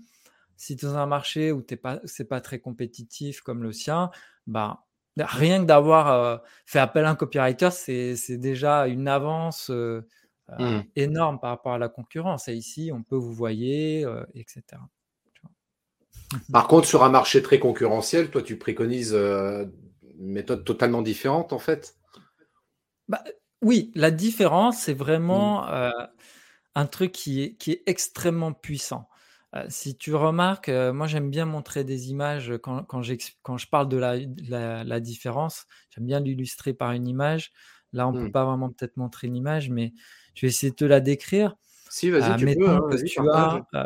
[0.56, 3.72] Si tu es dans un marché où ce pas, c'est pas très compétitif comme le
[3.72, 4.10] sien,
[4.46, 10.06] bah, rien que d'avoir fait appel à un copywriter, c'est, c'est déjà une avance euh,
[10.58, 10.80] mmh.
[10.96, 12.48] énorme par rapport à la concurrence.
[12.48, 14.62] Et ici, on peut vous voyer, euh, etc.
[16.52, 19.64] Par contre, sur un marché très concurrentiel, toi, tu préconises euh,
[20.18, 21.96] une méthode totalement différente, en fait?
[23.08, 23.22] Bah,
[23.62, 25.92] Oui, la différence, c'est vraiment mmh.
[26.74, 29.08] un truc qui est, qui est extrêmement puissant.
[29.68, 33.02] si tu remarques, moi j'aime bien montrer des images quand, quand,
[33.42, 35.66] quand je parle de la, la, différence.
[35.90, 37.52] J'aime bien l'illustrer par une image.
[37.92, 38.32] Là, on ne peut mmh.
[38.32, 39.92] pas vraiment peut-être montrer une image, mais
[40.36, 41.56] je vais essayer de te la décrire.
[41.90, 42.68] Si, vas-y, euh, tu peux.
[42.68, 43.66] Hein, tu as...
[43.74, 43.84] Euh,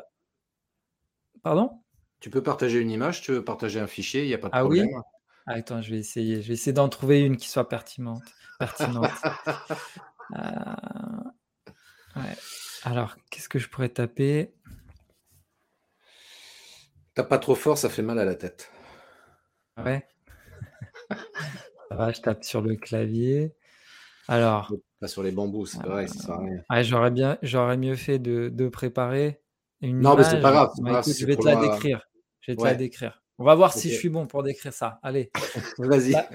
[1.42, 1.70] pardon?
[2.18, 4.54] Tu peux partager une image, tu veux partager un fichier, il n'y a pas de
[4.54, 4.88] ah problème.
[4.88, 5.02] Oui
[5.46, 6.42] ah, Attends, je vais essayer.
[6.42, 8.24] Je vais essayer d'en trouver une qui soit pertinente.
[8.58, 9.10] pertinente.
[10.36, 12.22] Euh,
[12.84, 14.54] Alors, qu'est-ce que je pourrais taper?
[17.14, 18.70] Tape pas trop fort, ça fait mal à la tête.
[19.76, 20.06] Ouais.
[21.90, 23.56] je tape sur le clavier.
[24.28, 24.72] Alors.
[25.00, 26.82] Pas sur les bambous, c'est vrai, ça sert à rien.
[26.82, 29.40] j'aurais bien, j'aurais mieux fait de, préparer
[29.80, 30.70] une non, mais c'est pas grave.
[31.06, 32.06] je vais te la décrire.
[32.40, 33.22] Je vais te la décrire.
[33.38, 35.00] On va voir si je suis bon pour décrire ça.
[35.02, 35.30] Allez.
[35.78, 36.12] Vas-y.
[36.12, 36.28] Bah,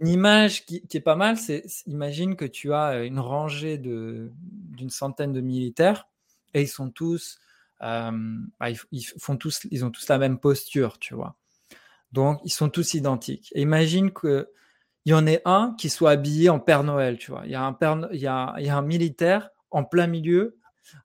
[0.00, 4.32] une image qui, est pas mal, c'est imagine que tu as euh, une rangée de
[4.34, 6.08] d'une centaine de militaires
[6.54, 7.38] et ils sont tous,
[7.82, 8.10] euh,
[8.58, 11.36] bah, ils, font tous, ils ont tous la même posture, tu vois.
[12.12, 13.52] Donc ils sont tous identiques.
[13.54, 14.50] Et imagine que
[15.06, 17.42] il y en ait un qui soit habillé en Père Noël, tu vois.
[17.44, 20.08] Il y a un, père, il y a, il y a un militaire en plein
[20.08, 20.58] milieu.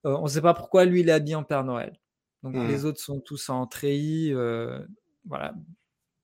[0.06, 2.00] Euh, on ne sait pas pourquoi lui, il est habillé en Père Noël.
[2.42, 2.68] Donc mmh.
[2.68, 4.84] les autres sont tous en treillis, euh,
[5.26, 5.54] voilà.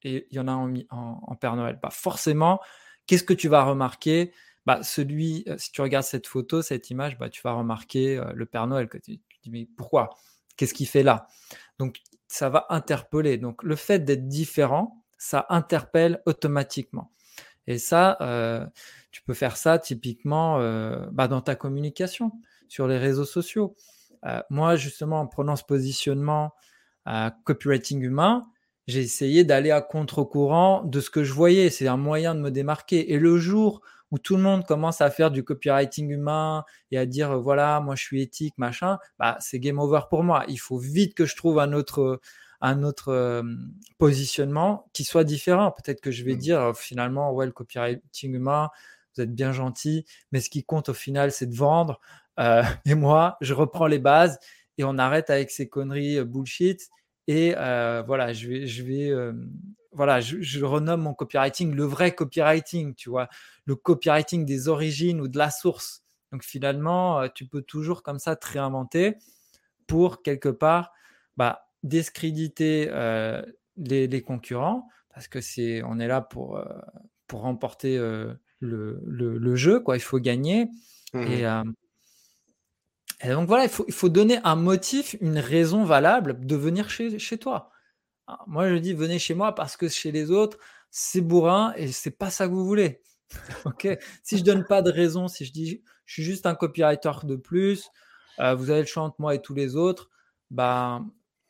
[0.01, 1.79] Et il y en a en, en, Père Noël.
[1.79, 2.59] Pas forcément.
[3.05, 4.33] Qu'est-ce que tu vas remarquer?
[4.65, 8.45] Bah, celui, euh, si tu regardes cette photo, cette image, bah, tu vas remarquer le
[8.47, 8.89] Père Noël.
[8.89, 10.09] Que tu, tu dis, mais pourquoi?
[10.55, 11.27] Qu'est-ce qu'il fait là?
[11.77, 13.37] Donc, ça va interpeller.
[13.37, 17.11] Donc, le fait d'être différent, ça interpelle automatiquement.
[17.67, 18.65] Et ça, euh,
[19.11, 22.31] tu peux faire ça typiquement euh, bah, dans ta communication
[22.67, 23.75] sur les réseaux sociaux.
[24.25, 26.53] Euh, moi, justement, en prenant ce positionnement
[27.45, 28.41] copywriting humain,
[28.87, 31.69] j'ai essayé d'aller à contre-courant de ce que je voyais.
[31.69, 33.13] C'est un moyen de me démarquer.
[33.13, 37.05] Et le jour où tout le monde commence à faire du copywriting humain et à
[37.05, 40.43] dire voilà, moi je suis éthique, machin, bah, c'est game over pour moi.
[40.49, 42.19] Il faut vite que je trouve un autre,
[42.61, 43.43] un autre
[43.97, 45.71] positionnement qui soit différent.
[45.71, 46.39] Peut-être que je vais mmh.
[46.39, 48.69] dire finalement, ouais, le copywriting humain,
[49.15, 51.99] vous êtes bien gentil, mais ce qui compte au final, c'est de vendre.
[52.39, 54.39] Euh, et moi, je reprends les bases
[54.77, 56.89] et on arrête avec ces conneries bullshit.
[57.27, 59.11] Et euh, voilà, je vais, je vais,
[59.91, 63.27] voilà, je, renomme mon copywriting le vrai copywriting, tu vois,
[63.65, 66.03] le copywriting des origines ou de la source.
[66.31, 69.17] Donc finalement, tu peux toujours comme ça te réinventer
[69.87, 70.91] pour quelque part
[71.35, 72.89] bah, discréditer
[73.77, 76.61] les, concurrents parce que c'est, on est là pour,
[77.27, 77.97] pour remporter
[78.59, 79.97] le, le, jeu, quoi.
[79.97, 80.69] Il faut gagner.
[81.13, 81.73] Et, mmh
[83.23, 86.89] et, donc voilà, il faut, il faut donner un motif, une raison valable de venir
[86.89, 87.71] chez, chez toi.
[88.27, 90.59] Ah, moi, je dis venez chez moi parce que chez les autres,
[90.91, 93.01] c'est bourrin et c'est pas ça que vous voulez.
[93.65, 93.97] ok?
[94.21, 97.35] Si je donne pas de raison, si je dis je suis juste un copywriter de
[97.35, 97.89] plus,
[98.37, 100.09] vous avez le choix entre moi et tous les autres,
[100.51, 101.03] bah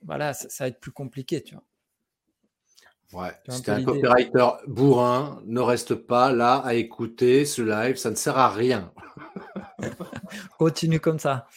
[0.04, 1.64] voilà, ça, ça va être plus compliqué, tu vois.
[3.14, 8.16] Ouais, si un copywriter bourrin, ne reste pas là à écouter ce live, ça ne
[8.16, 8.92] sert à rien.
[10.58, 11.48] Continue comme ça.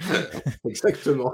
[0.64, 1.32] Exactement.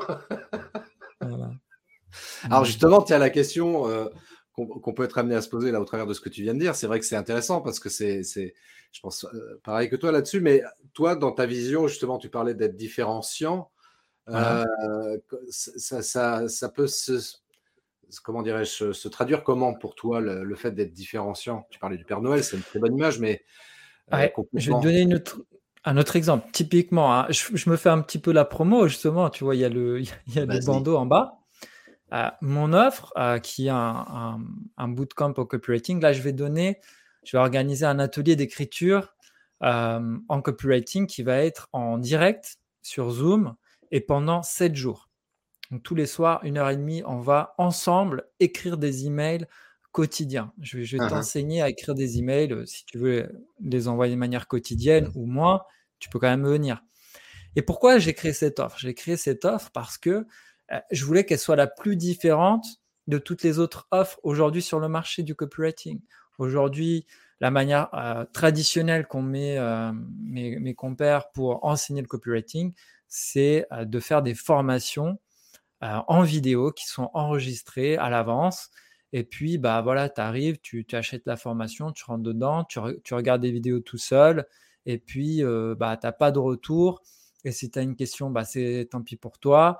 [2.45, 4.09] Alors justement, tu as la question euh,
[4.53, 6.53] qu'on peut être amené à se poser là au travers de ce que tu viens
[6.53, 6.75] de dire.
[6.75, 10.43] C'est vrai que c'est intéressant parce que c'est, je pense, euh, pareil que toi là-dessus.
[10.43, 13.71] Mais toi, dans ta vision, justement, tu parlais d'être différenciant.
[14.29, 15.19] Euh,
[15.51, 17.21] ça, ça, ça, peut se,
[18.23, 21.67] comment dirais-je, se traduire comment pour toi le, fait d'être différenciant?
[21.71, 23.45] Tu parlais du Père Noël, c'est une très bonne image, mais.
[24.13, 25.23] Euh, je vais te donner
[25.85, 26.49] un autre exemple.
[26.53, 29.31] Typiquement, hein, je, me fais un petit peu la promo, justement.
[29.31, 31.39] Tu vois, il y a le, il y a le bandeau en bas.
[32.13, 34.39] Euh, mon offre, qui est un,
[34.77, 36.79] un, bootcamp au copywriting, là, je vais donner,
[37.25, 39.15] je vais organiser un atelier d'écriture
[39.63, 43.55] en copywriting qui va être en direct sur Zoom
[43.93, 45.09] et pendant 7 jours.
[45.71, 49.47] Donc, tous les soirs, une heure et demie, on va ensemble écrire des emails
[49.93, 50.53] quotidiens.
[50.61, 51.09] Je vais, ah ah.
[51.09, 52.53] t'enseigner à écrire des emails.
[52.53, 53.29] Euh, si tu veux
[53.61, 55.63] les envoyer de manière quotidienne ou moins,
[56.01, 56.83] tu peux quand même venir.
[57.55, 58.79] Et pourquoi j'ai créé cette offre?
[58.79, 60.27] J'ai créé cette offre parce que
[60.73, 62.67] euh, je voulais qu'elle soit la plus différente
[63.07, 66.01] de toutes les autres offres aujourd'hui sur le marché du copywriting.
[66.39, 67.07] Aujourd'hui,
[67.41, 69.59] la manière euh, traditionnelle qu'ont met
[70.23, 72.73] mes, mes, compères pour enseigner le copywriting,
[73.15, 75.19] c'est de faire des formations
[75.83, 78.71] en vidéo qui sont enregistrés à l'avance.
[79.13, 83.43] Et puis, bah voilà, tu arrives, tu, achètes la formation, tu rentres dedans, tu, regardes
[83.43, 84.47] des vidéos tout seul,
[84.87, 85.43] et puis,
[85.77, 87.03] bah, tu n'as pas de retour.
[87.45, 89.79] Et si tu as une question, bah, c'est tant pis pour toi.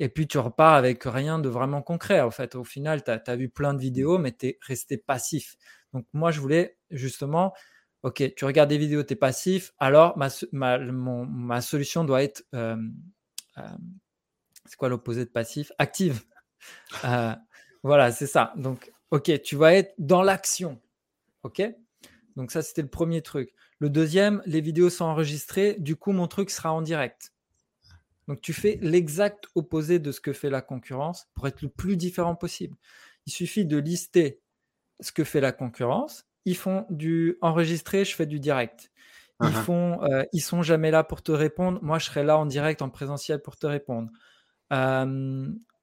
[0.00, 2.20] Et puis, tu repars avec rien de vraiment concret.
[2.22, 5.56] En fait, au final, tu as, vu plein de vidéos, mais tu es resté passif.
[5.92, 7.52] Donc, moi, je voulais justement,
[8.02, 9.72] OK, tu regardes des vidéos, tu es passif.
[9.78, 12.44] Alors, ma, solution doit être
[14.70, 15.72] c'est quoi l'opposé de passif?
[15.78, 16.22] Active.
[17.06, 17.34] Euh,
[17.82, 18.52] voilà, c'est ça.
[18.54, 20.78] Donc, ok, tu vas être dans l'action.
[21.42, 21.62] Ok?
[22.36, 23.54] Donc, ça, c'était le premier truc.
[23.78, 25.76] Le deuxième, les vidéos sont enregistrées.
[25.78, 27.32] Du coup, mon truc sera en direct.
[28.28, 31.96] Donc, tu fais l'exact opposé de ce que fait la concurrence pour être le plus
[31.96, 32.76] différent possible.
[33.24, 34.42] Il suffit de lister
[35.00, 36.26] ce que fait la concurrence.
[36.44, 38.90] Ils font du enregistré, je fais du direct.
[39.42, 39.52] Ils uh-huh.
[39.52, 41.78] font, euh, ils sont jamais là pour te répondre.
[41.82, 44.10] Moi, je serai là en direct, en présentiel pour te répondre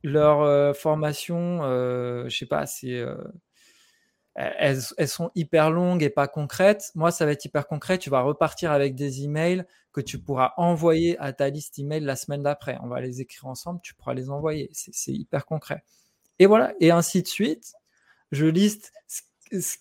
[0.03, 3.03] leur formation, je sais pas, c'est
[4.37, 6.91] elles, elles, sont hyper longues et pas concrètes.
[6.93, 7.97] Moi, ça va être hyper concret.
[7.97, 12.15] Tu vas repartir avec des emails que tu pourras envoyer à ta liste email la
[12.15, 12.77] semaine d'après.
[12.83, 14.69] On va les écrire ensemble, tu pourras les envoyer.
[14.73, 15.83] C'est hyper concret.
[16.37, 17.73] Et voilà, et ainsi de suite.
[18.31, 19.21] Je liste ce,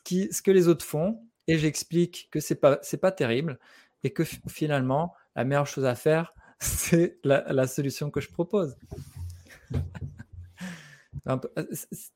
[0.05, 3.59] qui, ce que les autres font et j'explique que c'est pas c'est pas terrible
[4.05, 8.76] et que finalement la meilleure chose à faire c'est la, solution que je propose.
[11.29, 11.38] Euh,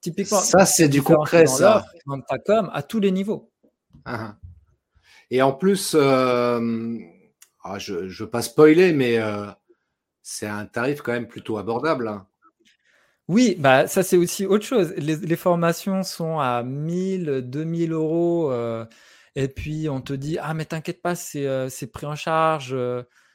[0.00, 1.84] typiquement, ça, c'est du concret, ça.
[2.06, 3.50] Dans ta com, à tous les niveaux.
[4.04, 4.36] Ah, ah.
[5.30, 6.98] Et en plus, euh,
[7.64, 9.46] ah, je ne veux pas spoiler, mais euh,
[10.22, 12.06] c'est un tarif quand même plutôt abordable.
[12.08, 12.26] Hein.
[13.31, 14.93] Oui, bah, ça, c'est aussi autre chose.
[14.97, 18.53] Les, formations sont à 1000, 2000 euros.
[19.37, 22.75] et puis, on te dit, ah, mais t'inquiète pas, c'est pris en charge.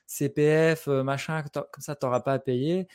[0.08, 2.88] CPF, euh, machin, comme ça, tu n'auras pas à payer.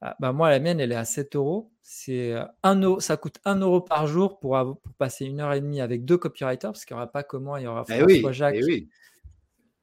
[0.00, 1.72] Ah, bah moi, la mienne, elle est à 7 euros.
[1.82, 5.60] C'est euh, euro, ça coûte 1 euro par jour pour, pour, passer une heure et
[5.60, 8.30] demie avec deux copywriters, parce qu'il n'y aura pas moi, il y aura eh François
[8.30, 8.56] eh Jacques.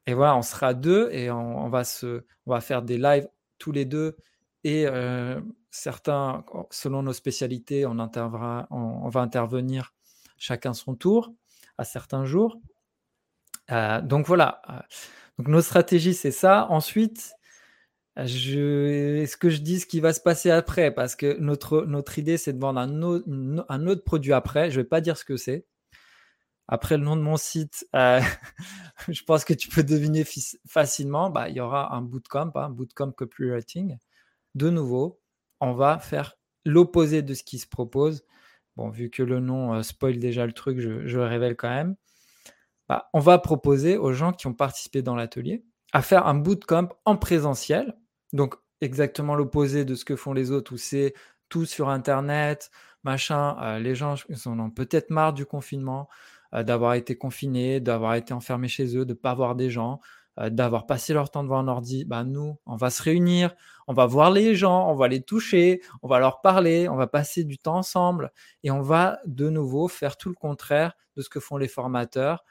[0.06, 3.70] Et, voilà, on sera deux et on, va se, on va faire des lives tous
[3.70, 4.16] les deux.
[4.64, 9.94] Et euh, certains, selon nos spécialités, on, va intervenir
[10.36, 11.32] chacun son tour.
[11.78, 12.60] à certains jours.
[13.68, 14.62] donc voilà.
[15.38, 16.66] Donc nos stratégies, c'est ça.
[16.70, 17.32] Ensuite,
[18.16, 20.90] est-ce que je dis ce qui va se passer après?
[20.90, 23.24] Parce que notre, notre idée, c'est de vendre un autre,
[23.68, 24.70] un autre produit après.
[24.70, 25.66] Je ne vais pas dire ce que c'est.
[26.68, 28.20] Après le nom de mon site, euh,
[29.08, 30.24] je pense que tu peux deviner
[30.66, 31.30] facilement.
[31.30, 33.98] Bah, il y aura un bootcamp, un hein, bootcamp copywriting.
[34.54, 35.20] De nouveau,
[35.60, 38.24] on va faire l'opposé de ce qui se propose.
[38.76, 41.96] Bon, vu que le nom euh, spoil déjà le truc, je, le révèle quand même.
[42.88, 46.88] Bah, on va proposer aux gens qui ont participé dans l'atelier à faire un bootcamp
[47.04, 47.96] en présentiel.
[48.32, 51.14] Donc, exactement l'opposé de ce que font les autres, où c'est
[51.48, 52.70] tout sur Internet,
[53.02, 53.56] machin.
[53.60, 54.14] Euh, les gens
[54.46, 56.08] en ont peut-être marre du confinement,
[56.54, 60.00] euh, d'avoir été confinés, d'avoir été enfermés chez eux, de ne pas voir des gens,
[60.38, 62.04] d'avoir passé leur temps devant un ordi.
[62.04, 63.54] Bah, nous, on va se réunir,
[63.86, 67.06] on va voir les gens, on va les toucher, on va leur parler, on va
[67.06, 71.28] passer du temps ensemble et on va de nouveau faire tout le contraire de ce
[71.28, 72.44] que font les formateurs.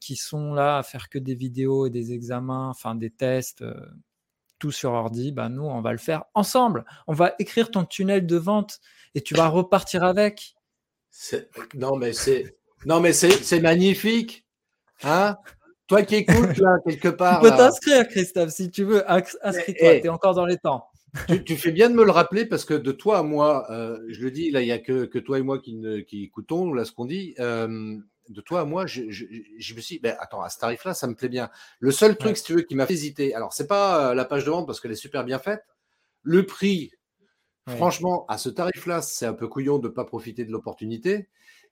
[0.00, 3.62] qui sont là à faire que des vidéos et des examens, enfin des tests,
[4.58, 6.84] tout sur ordi, bah nous, on va le faire ensemble.
[7.06, 8.80] On va écrire ton tunnel de vente
[9.14, 10.56] et tu vas repartir avec.
[11.74, 14.46] Non, mais c'est non, mais c'est magnifique.
[15.02, 15.36] Hein?
[15.86, 17.40] Toi qui écoutes là, quelque part.
[17.40, 19.08] Tu peux t'inscrire, Christophe, si tu veux.
[19.10, 20.88] Inscris-toi, tu es encore dans les temps.
[21.46, 24.20] tu, fais bien de me le rappeler parce que de toi à moi, euh, je
[24.20, 26.84] le dis, là, il n'y a que, que, toi et moi qui, qui écoutons là
[26.84, 27.34] ce qu'on dit.
[27.38, 27.96] Euh,
[28.28, 31.14] de toi à moi, je, me suis dit, ben, attends, à ce tarif-là, ça me
[31.14, 31.50] plaît bien.
[31.78, 34.24] Le seul truc, si tu veux, qui m'a fait hésiter, alors, c'est pas euh, la
[34.24, 35.62] page de vente parce qu'elle est super bien faite.
[36.22, 36.90] Le prix,
[37.66, 41.28] franchement, à ce tarif-là, c'est un peu couillon de ne pas profiter de l'opportunité.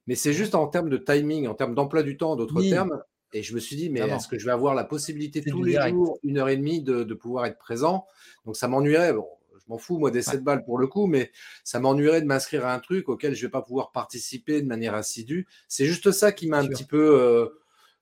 [0.06, 3.02] Mais c'est juste en termes de timing, en termes d'emploi du temps, d'autres termes.
[3.34, 5.76] Et je me suis dit, mais est-ce que je vais avoir la possibilité tous les
[5.90, 8.06] jours, une heure et demie, de, de pouvoir être présent?
[8.46, 9.12] Donc, ça m'ennuierait.
[9.12, 11.32] Bon, je m'en fous, moi, des 7 balles pour le coup, mais
[11.64, 14.68] ça m'ennuierait de m'inscrire à un truc auquel je ne vais pas pouvoir participer de
[14.68, 15.48] manière assidue.
[15.66, 17.20] C'est juste ça qui m'a un petit peu.
[17.20, 17.48] Euh,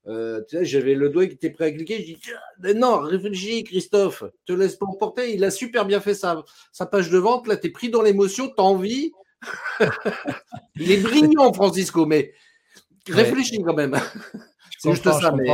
[0.09, 2.05] euh, tu sais, j'avais le doigt qui était prêt à cliquer.
[2.05, 5.35] Je dis, non, réfléchis, Christophe, te laisse pas emporter.
[5.35, 7.47] Il a super bien fait sa, sa page de vente.
[7.47, 9.13] Là, tu es pris dans l'émotion, tu as envie.
[10.77, 12.35] Il est brillant, Francisco, mais
[13.09, 13.97] réfléchis quand même.
[14.83, 15.33] C'est juste ça.
[15.33, 15.49] Mais,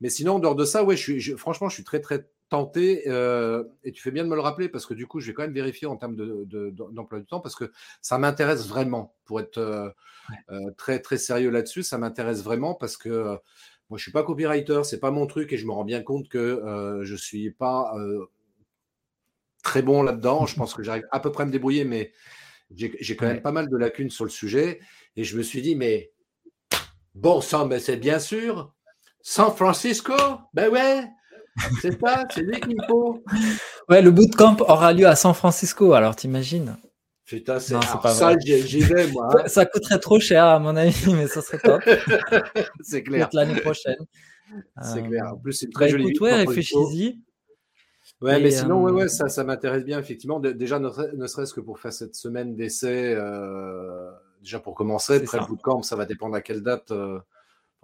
[0.00, 3.04] mais, sinon, en dehors de ça, ouais, je suis, franchement, je suis très, très tenté,
[3.06, 5.34] euh, et tu fais bien de me le rappeler, parce que du coup, je vais
[5.34, 7.70] quand même vérifier en termes d'emploi de, du temps, parce que
[8.02, 9.88] ça m'intéresse vraiment, pour être euh,
[10.50, 13.38] euh, très, très sérieux là-dessus, ça m'intéresse vraiment, parce que
[13.88, 16.28] moi, je suis pas copywriter, c'est pas mon truc, et je me rends bien compte
[16.28, 17.94] que je suis pas
[19.62, 20.46] très bon là-dedans.
[20.46, 22.12] Je pense que j'arrive à peu près à me débrouiller, mais
[22.74, 24.80] j'ai quand même pas mal de lacunes sur le sujet,
[25.16, 26.12] et je me suis dit, mais
[27.14, 28.72] bon sang, mais c'est bien sûr,
[29.22, 30.14] San Francisco,
[30.54, 31.08] ben ouais,
[31.80, 33.22] c'est ça, c'est lui qu'il faut.
[33.88, 36.76] Ouais, le bootcamp aura lieu à San Francisco, alors t'imagines?
[37.30, 39.28] Putain, c'est pas ça, j'y vais, moi.
[39.32, 39.44] Hein.
[39.46, 41.80] Ça, coûterait trop cher, à mon avis, mais ça serait top.
[42.80, 43.28] c'est clair.
[43.32, 43.98] L'année prochaine.
[44.82, 45.34] C'est clair.
[45.34, 46.08] En plus, c'est très bah, joli.
[46.08, 47.20] Écoute, ouais, réfléchis-y.
[48.20, 50.40] Ouais, mais sinon, ouais, ouais, euh, ça, ça m'intéresse bien, effectivement.
[50.40, 55.16] Déjà, ne, serait-ce que pour faire cette semaine d'essai, euh, déjà pour commencer.
[55.16, 56.90] Après le bootcamp, ça va dépendre à quelle date.
[56.90, 57.20] Euh,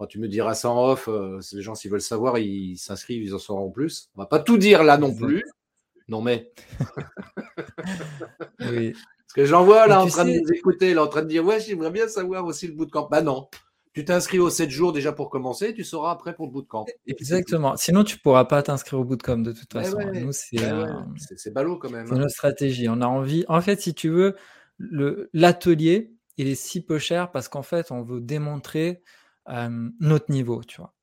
[0.09, 1.07] tu me diras ça en off.
[1.07, 4.09] Euh, les gens, s'ils veulent savoir, ils s'inscrivent, ils en sauront plus.
[4.15, 5.43] On va pas tout dire là non plus.
[6.07, 6.51] Non, mais.
[8.61, 8.93] oui.
[8.93, 11.43] Parce que j'en vois là en train de nous écouter, là, en train de dire
[11.43, 13.07] Ouais, j'aimerais bien savoir aussi le bootcamp.
[13.09, 13.49] Bah non.
[13.93, 16.85] Tu t'inscris aux 7 jours déjà pour commencer, tu sauras après pour le bootcamp.
[17.07, 17.75] Exactement.
[17.77, 19.97] Sinon, tu pourras pas t'inscrire au bootcamp de toute façon.
[20.13, 20.57] Nous, c'est
[21.35, 22.05] c'est ballot quand même.
[22.05, 22.19] C'est hein.
[22.19, 22.87] notre stratégie.
[22.89, 23.43] On a envie.
[23.47, 24.35] En fait, si tu veux,
[25.33, 29.03] l'atelier, il est si peu cher parce qu'en fait, on veut démontrer
[29.99, 30.93] notre niveau, tu vois.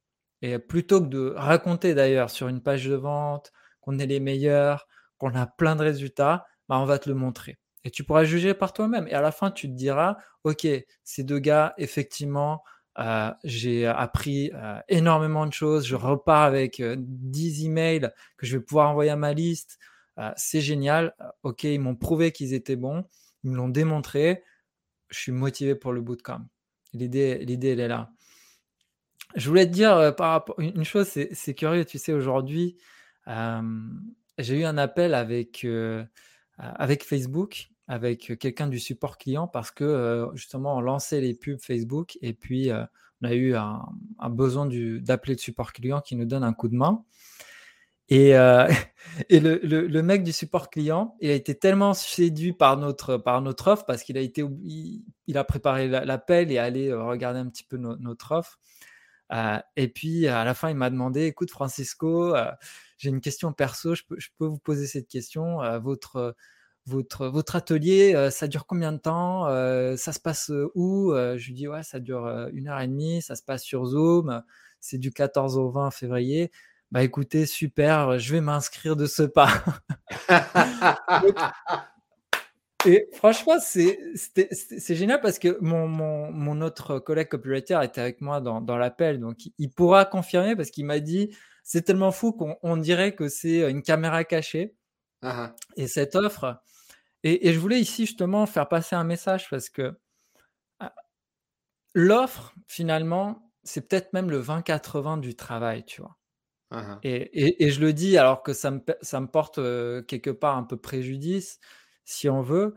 [0.43, 4.87] Et plutôt que de raconter d'ailleurs sur une page de vente qu'on est les meilleurs,
[5.17, 7.59] qu'on a plein de résultats, bah, on va te le montrer.
[7.85, 9.07] Et tu pourras juger par toi-même.
[9.09, 10.67] Et à la fin, tu te diras, OK,
[11.03, 12.63] ces deux gars, effectivement,
[12.99, 15.87] euh, j'ai appris euh, énormément de choses.
[15.87, 19.79] Je repars avec 10 euh, emails que je vais pouvoir envoyer à ma liste.
[20.37, 21.15] c'est génial.
[21.43, 23.05] OK, ils m'ont prouvé qu'ils étaient bons.
[23.43, 24.43] Ils me l'ont démontré.
[25.15, 26.47] Je suis motivé pour le bootcamp.
[26.93, 28.13] L'idée, l'idée, elle est là.
[29.37, 32.77] Je voulais te dire euh, par rapport une chose, c'est curieux, tu sais, aujourd'hui,
[33.27, 36.05] j'ai eu un appel avec, euh,
[36.59, 41.61] avec Facebook, avec quelqu'un du support client, parce que euh, justement, on lançait les pubs
[41.61, 43.83] Facebook et puis on a eu un,
[44.31, 47.05] besoin d'appeler le support client qui nous donne un coup de main.
[48.09, 48.31] Et,
[49.31, 53.23] et le, mec du support client, il a été tellement séduit par notre,
[53.67, 58.33] offre parce qu'il a il, a préparé l'appel et allé regarder un petit peu notre
[58.33, 58.59] offre.
[59.33, 62.51] Euh, et puis à la fin, il m'a demandé, écoute Francisco, euh,
[62.99, 65.63] j'ai une question perso, je peux, vous poser cette question.
[65.63, 65.79] Euh,
[66.87, 69.47] votre atelier, ça dure combien de temps
[69.97, 73.37] Ça se passe où Je lui dis, ouais, ça dure une heure et demie, ça
[73.37, 74.43] se passe sur Zoom,
[74.81, 76.51] c'est du 14 au 20 février.
[76.91, 79.51] Bah écoutez, super, je vais m'inscrire de ce pas.
[82.87, 88.41] et franchement, c'est génial parce que mon, mon, mon, autre collègue copywriter était avec moi
[88.41, 92.77] dans, dans l'appel, donc il pourra confirmer parce qu'il m'a dit c'est tellement fou qu'on
[92.77, 94.77] dirait que c'est une caméra cachée.
[95.23, 95.57] Ah ah.
[95.77, 96.61] Et cette offre,
[97.25, 99.99] et, je voulais ici justement faire passer un message parce que
[100.79, 100.95] ah,
[101.95, 106.19] l'offre, finalement, c'est peut-être même le 20-80 du travail, tu vois.
[107.03, 109.57] Et, je le dis alors que ça me, ça me porte
[110.07, 111.61] quelque part un peu préjudice,
[112.05, 112.75] si on veut.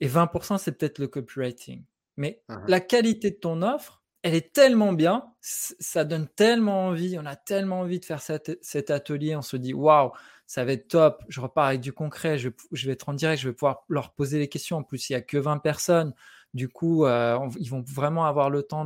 [0.00, 1.84] Et 20%, c'est peut-être le copywriting.
[2.16, 7.24] Mais la qualité de ton offre, elle est tellement bien, ça donne tellement envie, on
[7.24, 10.10] a tellement envie de faire cet, atelier, on se dit waouh,
[10.46, 13.48] ça va être top, je repars avec du concret, je, vais être en direct, je
[13.48, 14.78] vais pouvoir leur poser les questions.
[14.78, 16.12] En plus, il n'y a que 20 personnes,
[16.52, 18.84] du coup, euh, ils vont vraiment avoir le temps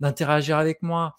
[0.00, 1.14] d'interagir avec moi.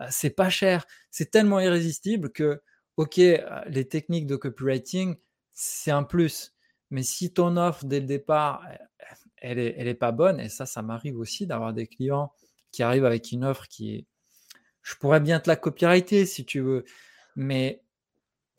[0.00, 2.62] Euh, c'est pas cher, c'est tellement irrésistible que,
[2.96, 5.16] ok, euh, les techniques de copywriting,
[5.52, 6.54] c'est un plus.
[6.90, 8.64] Mais si ton offre dès le départ,
[9.38, 12.32] elle n'est elle est pas bonne, et ça, ça m'arrive aussi d'avoir des clients
[12.72, 14.06] qui arrivent avec une offre qui est.
[14.82, 16.84] Je pourrais bien te la copywriter si tu veux,
[17.34, 17.82] mais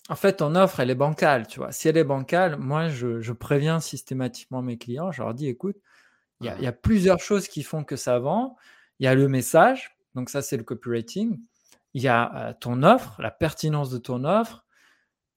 [0.10, 1.72] en fait, ton offre, elle est bancale, tu vois.
[1.72, 5.78] Si elle est bancale, moi, je, préviens systématiquement mes clients, je leur dis, écoute,
[6.42, 8.58] il y, a plusieurs choses qui font que ça vend.
[9.00, 11.40] Il y a le message, donc ça, c'est le copywriting.
[11.94, 14.66] Il y a euh, ton offre, la pertinence de ton offre,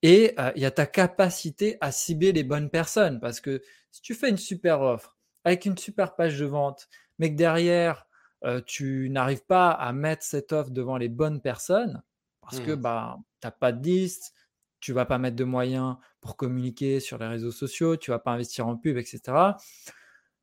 [0.01, 3.19] et euh, il y a ta capacité à cibler les bonnes personnes.
[3.19, 3.61] Parce que
[3.91, 6.87] si tu fais une super offre avec une super page de vente,
[7.19, 8.07] mais que derrière,
[8.43, 12.01] euh, tu n'arrives pas à mettre cette offre devant les bonnes personnes,
[12.41, 12.81] parce que mmh.
[12.81, 14.33] bah, tu n'as pas de liste,
[14.79, 18.31] tu vas pas mettre de moyens pour communiquer sur les réseaux sociaux, tu vas pas
[18.31, 19.21] investir en pub, etc.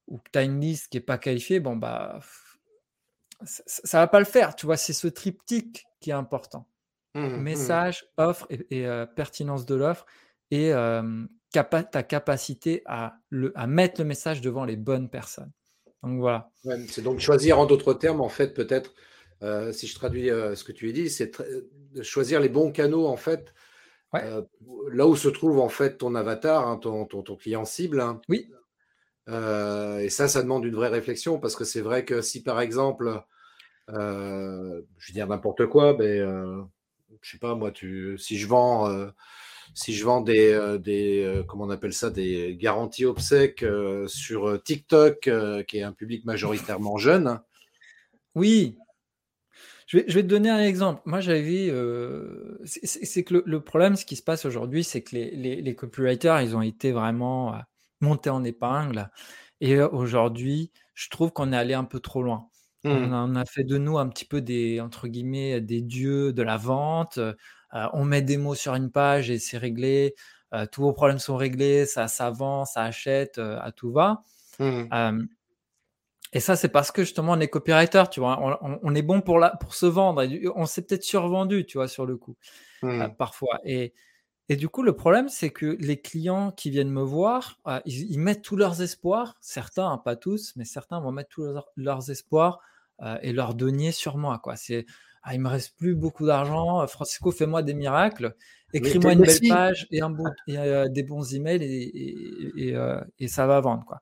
[0.07, 2.21] Ou que tu as une liste qui n'est pas qualifiée, bon, bah,
[3.45, 4.57] ça, ne va pas le faire.
[4.57, 6.67] Tu vois, c'est ce triptyque qui est important.
[7.15, 7.43] Mmh, mmh.
[7.43, 10.07] Message, offre et, euh, pertinence de l'offre
[10.51, 10.73] et
[11.53, 15.53] ta capacité à, le, à mettre le message devant les bonnes personnes.
[16.03, 16.51] Donc voilà.
[16.89, 18.95] c'est donc choisir en d'autres termes, en fait, peut-être,
[19.43, 21.33] euh, si je traduis euh, ce que tu as dit, c'est
[22.03, 23.53] choisir les bons canaux, en fait,
[24.13, 28.01] là où se trouve en fait ton avatar, hein, ton, ton, client cible.
[28.01, 28.21] Hein.
[28.29, 28.51] Oui.
[29.29, 33.23] Et ça, ça demande une vraie réflexion parce que c'est vrai que si par exemple,
[33.89, 39.11] je vais dire n'importe quoi, mais je sais pas moi, si je vends
[39.75, 43.65] si je vends des, comment on appelle ça, des garanties obsèques
[44.07, 45.31] sur TikTok,
[45.67, 47.41] qui est un public majoritairement jeune.
[48.35, 48.79] Oui,
[49.89, 51.01] je vais, te donner un exemple.
[51.07, 51.71] Moi, j'avais.
[51.71, 56.43] Euh, c'est que le, problème, ce qui se passe aujourd'hui, c'est que les, les, copywriters,
[56.43, 57.55] ils ont été vraiment
[58.01, 59.11] montés en épingle.
[59.61, 62.49] Et aujourd'hui, je trouve qu'on est allé un peu trop loin.
[62.85, 63.13] Mmh.
[63.13, 66.57] On, a, fait de nous un petit peu des, entre guillemets, des dieux de la
[66.57, 67.19] vente.
[67.73, 70.15] on met des mots sur une page et c'est réglé.
[70.71, 71.87] tous vos problèmes sont réglés.
[71.87, 74.23] Ça, ça vend, ça achète, à tout va.
[74.61, 75.27] Mmh.
[76.33, 79.39] Et ça, c'est parce que justement, on est copywriter, tu vois, on, est bon pour,
[79.39, 80.27] la, pour se vendre.
[80.57, 82.37] on s'est peut-être survendu, tu vois, sur le coup,
[82.85, 83.17] euh, mmh.
[83.17, 83.61] parfois.
[83.65, 83.95] Et,
[84.49, 88.19] et du coup, le problème, c'est que les clients qui viennent me voir, euh, ils,
[88.19, 91.47] mettent tous leurs espoirs, certains, hein, pas tous, mais certains vont mettre tous
[91.77, 92.61] leurs, espoirs
[93.03, 94.39] euh, et leurs deniers sur moi.
[94.39, 94.57] Quoi.
[94.57, 94.87] C'est,
[95.23, 96.87] ah, il me reste plus beaucoup d'argent.
[96.87, 98.35] Francisco, fais-moi des miracles.
[98.73, 102.77] Écris-moi une belle page et, un bon, et des bons emails et, et,
[103.19, 103.85] et, ça va vendre.
[103.85, 104.01] Quoi.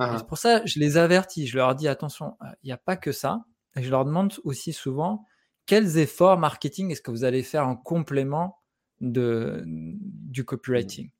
[0.00, 0.16] Ah.
[0.16, 2.96] C'est pour ça je les avertis, je leur dis attention, euh, il n'y a pas
[2.96, 3.44] que ça.
[3.76, 5.26] Et je leur demande aussi souvent
[5.66, 8.59] quels efforts marketing est-ce que vous allez faire en complément
[9.00, 11.10] de, du copywriting.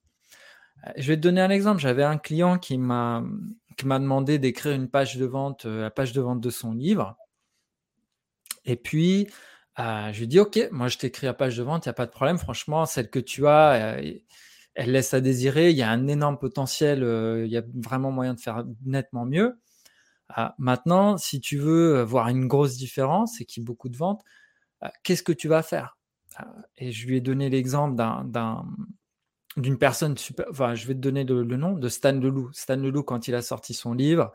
[0.86, 1.80] Euh, je vais te donner un exemple.
[1.80, 3.24] J'avais un client qui m'a
[3.84, 7.16] m'a demandé d'écrire une page de vente, euh, la page de vente de son livre.
[8.66, 9.28] Et puis,
[9.78, 12.04] je lui dis, OK, moi je t'écris la page de vente, il n'y a pas
[12.06, 12.36] de problème.
[12.36, 13.98] Franchement, celle que tu as,
[14.74, 15.70] elle laisse à désirer.
[15.70, 17.02] Il y a un énorme potentiel.
[17.02, 19.60] Euh, il y a vraiment moyen de faire nettement mieux.
[20.28, 23.96] Ah, maintenant, si tu veux voir une grosse différence et qu'il y ait beaucoup de
[23.96, 24.22] ventes,
[25.02, 25.98] qu'est-ce que tu vas faire?
[26.76, 28.64] Et je lui ai donné l'exemple d'un,
[29.56, 30.46] d'une personne super.
[30.50, 32.50] Enfin, je vais te donner le, nom de Stan Leloup.
[32.52, 34.32] Stan Leloup, quand il a sorti son livre,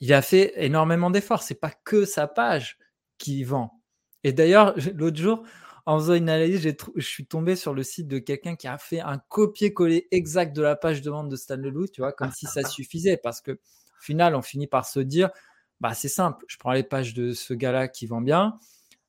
[0.00, 1.42] il a fait énormément d'efforts.
[1.42, 2.78] C'est pas que sa page
[3.18, 3.80] qui vend.
[4.24, 5.42] Et d'ailleurs, l'autre jour,
[5.86, 9.00] en faisant une analyse, je suis tombé sur le site de quelqu'un qui a fait
[9.00, 12.46] un copier-coller exact de la page de vente de Stan Leloup, tu vois, comme si
[12.46, 13.16] ça suffisait.
[13.16, 15.30] Parce que, au final, on finit par se dire,
[15.80, 18.56] bah, c'est simple, je prends les pages de ce gars-là qui vend bien.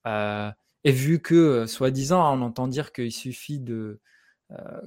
[0.07, 0.49] Euh,
[0.83, 3.99] et vu que, euh, soi-disant, on entend dire qu'il suffit de,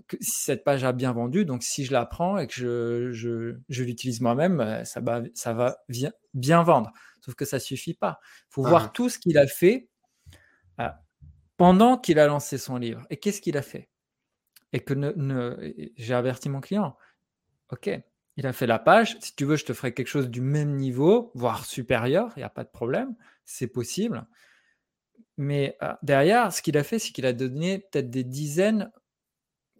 [0.08, 3.12] que si cette page a bien vendu, donc si je la prends et que je,
[3.12, 6.90] je, je l'utilise moi-même, ça va, ça va bien, bien vendre.
[7.20, 8.18] Sauf que ça suffit pas.
[8.48, 8.90] Il faut voir ah.
[8.92, 9.88] tout ce qu'il a fait
[11.56, 13.06] pendant qu'il a lancé son livre.
[13.08, 13.88] Et qu'est-ce qu'il a fait?
[14.72, 16.96] Et que ne, j'ai averti mon client.
[17.70, 17.88] Ok,
[18.36, 19.16] il a fait la page.
[19.20, 22.32] Si tu veux, je te ferai quelque chose du même niveau, voire supérieur.
[22.34, 23.14] Il n'y a pas de problème.
[23.44, 24.26] C'est possible.
[25.36, 28.90] Mais euh, derrière, ce qu'il a fait, c'est qu'il a donné peut-être des dizaines,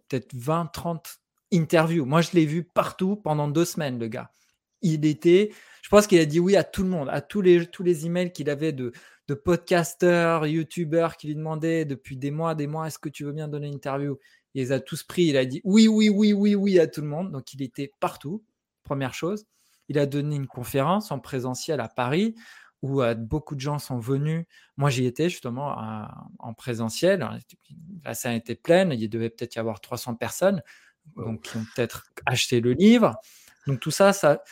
[0.07, 1.19] peut-être 20, 30
[1.53, 2.05] interviews.
[2.05, 4.31] Moi, je l'ai vu partout pendant deux semaines, le gars.
[4.81, 5.51] Il était,
[5.81, 8.05] je pense qu'il a dit oui à tout le monde, à tous les, tous les
[8.05, 8.91] emails qu'il avait de,
[9.27, 13.31] de podcasteurs, youtubeurs qui lui demandaient depuis des mois, des mois, est-ce que tu veux
[13.31, 14.17] bien donner une interview?
[14.53, 17.01] Il les a tous pris, il a dit oui, oui, oui, oui, oui à tout
[17.01, 17.31] le monde.
[17.31, 18.43] Donc il était partout,
[18.83, 19.45] première chose.
[19.89, 22.35] Il a donné une conférence en présentiel à Paris
[22.83, 24.45] où euh, beaucoup de gens sont venus.
[24.77, 25.75] Moi, j'y étais justement
[26.37, 27.27] en présentiel.
[28.03, 30.61] La salle était pleine, il devait peut-être y avoir 300 personnes
[31.15, 33.15] donc, qui ont peut-être acheté le livre.
[33.65, 34.43] Donc tout ça, ça.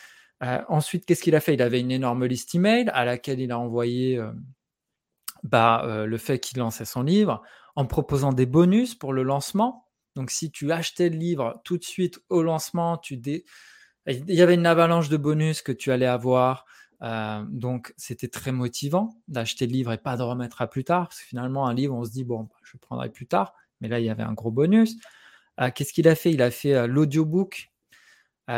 [0.43, 1.53] Euh, ensuite, qu'est-ce qu'il a fait?
[1.53, 4.31] Il avait une énorme liste email à laquelle il a envoyé euh,
[5.43, 7.41] bah, euh, le fait qu'il lançait son livre,
[7.75, 9.87] en proposant des bonus pour le lancement.
[10.15, 13.21] Donc, si tu achetais le livre tout de suite au lancement, tu
[14.07, 16.65] il y avait une avalanche de bonus que tu allais avoir.
[17.03, 21.07] Euh, donc, c'était très motivant d'acheter le livre et pas de remettre à plus tard.
[21.07, 23.53] Parce que finalement, un livre, on se dit, bon, bah, je le prendrai plus tard.
[23.79, 24.97] Mais là, il y avait un gros bonus.
[25.59, 26.31] Euh, qu'est-ce qu'il a fait?
[26.31, 27.67] Il a fait l'audiobook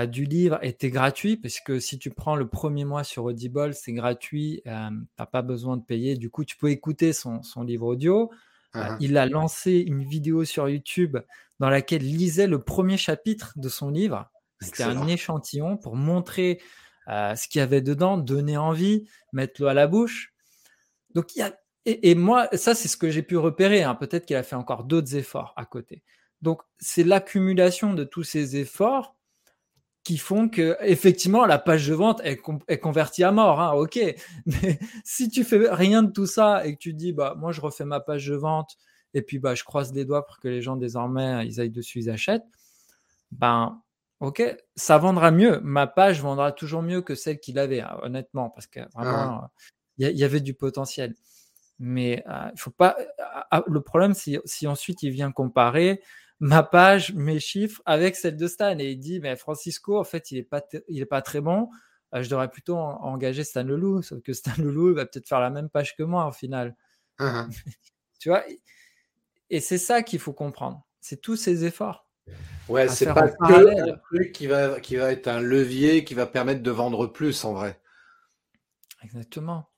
[0.10, 3.94] du livre était gratuit, parce que si tu prends le premier mois sur Audible, c'est
[3.94, 6.16] gratuit, tu n'as pas besoin de payer.
[6.16, 8.32] Du coup, tu peux écouter son, livre audio.
[8.74, 8.98] Ah ah.
[9.00, 11.18] il a lancé une vidéo sur YouTube
[11.60, 14.32] dans laquelle il lisait le premier chapitre de son livre.
[14.62, 16.60] C'était un échantillon pour montrer
[17.08, 20.34] ce qu'il y avait dedans, donner envie, mettre l'eau à la bouche.
[21.14, 21.54] Donc, il y a...
[21.86, 23.84] et, moi, ça, c'est ce que j'ai pu repérer.
[23.84, 23.96] Hein.
[23.96, 26.04] Peut-être qu'il a fait encore d'autres efforts à côté.
[26.42, 29.16] Donc, c'est l'accumulation de tous ces efforts
[30.04, 32.38] qui font que effectivement la page de vente est,
[32.80, 33.62] convertie à mort.
[33.62, 34.00] Hein, ok,
[34.46, 37.62] mais si tu fais rien de tout ça et que tu dis bah moi je
[37.62, 38.78] refais ma page de vente
[39.14, 42.00] et puis bah je croise les doigts pour que les gens désormais ils aillent dessus
[42.00, 42.44] ils achètent,
[43.32, 43.82] ben
[44.24, 45.60] ok ça vendra mieux.
[45.62, 49.50] Ma page vendra toujours mieux que celle qu'il avait hein, honnêtement parce que vraiment
[49.98, 51.16] il y, avait du potentiel.
[51.80, 52.98] Mais euh, il faut pas.
[53.54, 56.02] Euh, le problème, c'est si ensuite il vient comparer,
[56.40, 58.78] ma page, mes chiffres avec celle de Stan.
[58.80, 61.70] Et il dit, mais Francisco, en fait, il n'est pas, il est pas très bon.
[62.14, 64.02] Euh, je devrais plutôt engager Stan Leloup.
[64.02, 66.76] Sauf que Stan Leloup, va peut-être faire la même page que moi, au final.
[67.20, 67.48] Uh-huh.
[68.20, 68.44] tu vois
[69.50, 70.86] Et c'est ça qu'il faut comprendre.
[71.02, 72.03] C'est tous ces efforts.
[72.70, 76.26] Ouais, c'est pas que un truc qui va, qui va être un levier qui va
[76.26, 77.80] permettre de vendre plus en vrai.
[79.04, 79.70] Exactement.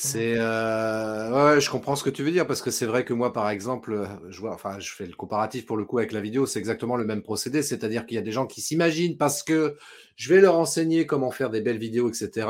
[0.00, 3.12] C'est euh, ouais, je comprends ce que tu veux dire parce que c'est vrai que
[3.12, 6.20] moi, par exemple, je vois, enfin, je fais le comparatif pour le coup avec la
[6.20, 9.42] vidéo, c'est exactement le même procédé, c'est-à-dire qu'il y a des gens qui s'imaginent parce
[9.42, 9.76] que
[10.14, 12.46] je vais leur enseigner comment faire des belles vidéos, etc.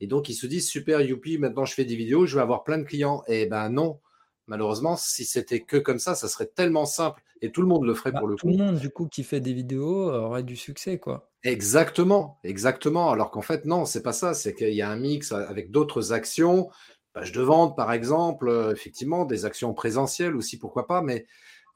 [0.00, 2.62] Et donc ils se disent super, youpi, maintenant je fais des vidéos, je vais avoir
[2.62, 3.22] plein de clients.
[3.26, 4.00] Et eh ben non,
[4.46, 7.94] malheureusement, si c'était que comme ça, ça serait tellement simple et tout le monde le
[7.94, 8.42] ferait bah, pour le coup.
[8.42, 11.28] Tout le monde du coup qui fait des vidéos aurait du succès, quoi.
[11.42, 13.10] Exactement, exactement.
[13.10, 14.32] Alors qu'en fait, non, c'est pas ça.
[14.32, 16.70] C'est qu'il y a un mix avec d'autres actions,
[17.12, 21.26] page de vente par exemple, euh, effectivement, des actions présentielles aussi, pourquoi pas, mais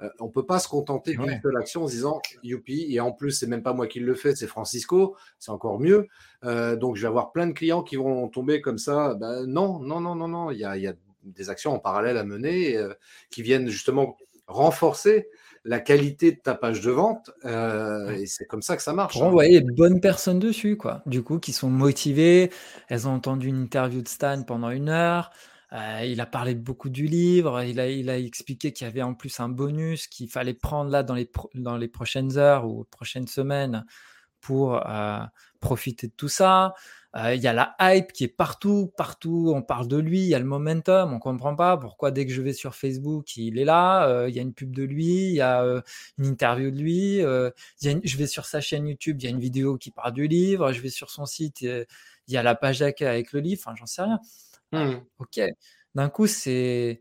[0.02, 3.10] euh, on peut pas se contenter d'une seule action en se disant youpi, et en
[3.10, 6.06] plus, c'est même pas moi qui le fais, c'est Francisco, c'est encore mieux.
[6.44, 9.14] Euh, donc, je vais avoir plein de clients qui vont tomber comme ça.
[9.14, 10.50] Ben, non, non, non, non, non.
[10.52, 10.94] Il y a, y a
[11.24, 12.78] des actions en parallèle à mener
[13.30, 15.28] qui viennent justement renforcer
[15.66, 17.30] la qualité de ta page de vente.
[17.44, 19.14] Euh, et c'est comme ça que ça marche.
[19.14, 19.28] Pour hein.
[19.28, 21.02] envoyer les bonnes personnes dessus, quoi.
[21.06, 22.50] Du coup, qui sont motivées.
[22.88, 25.30] Elles ont entendu une interview de Stan pendant une heure.
[25.72, 27.62] Euh, il a parlé beaucoup du livre.
[27.62, 30.90] Il a, il a expliqué qu'il y avait en plus un bonus qu'il fallait prendre
[30.90, 33.84] là dans les, dans les prochaines heures ou prochaines semaines
[34.40, 35.18] pour euh,
[35.60, 36.74] profiter de tout ça.
[37.16, 40.26] Euh, il y a la hype qui est partout, partout, on parle de lui, il
[40.26, 43.58] y a le momentum, on comprend pas pourquoi dès que je vais sur Facebook, il
[43.58, 45.80] est là, euh, il y a une pub de lui, il y a euh,
[46.18, 49.78] une interview de lui, je vais sur sa chaîne YouTube, il y a une vidéo
[49.78, 51.86] qui parle du livre, je vais sur son site, il
[52.28, 54.20] y a la page d'accueil avec le livre, enfin j'en sais rien.
[54.72, 55.00] Mmh.
[55.18, 55.40] ok,
[55.94, 57.00] d'un coup c'est...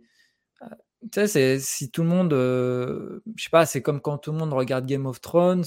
[1.12, 4.54] Tu sais, si tout le monde, je sais pas, c'est comme quand tout le monde
[4.54, 5.66] regarde Game of Thrones,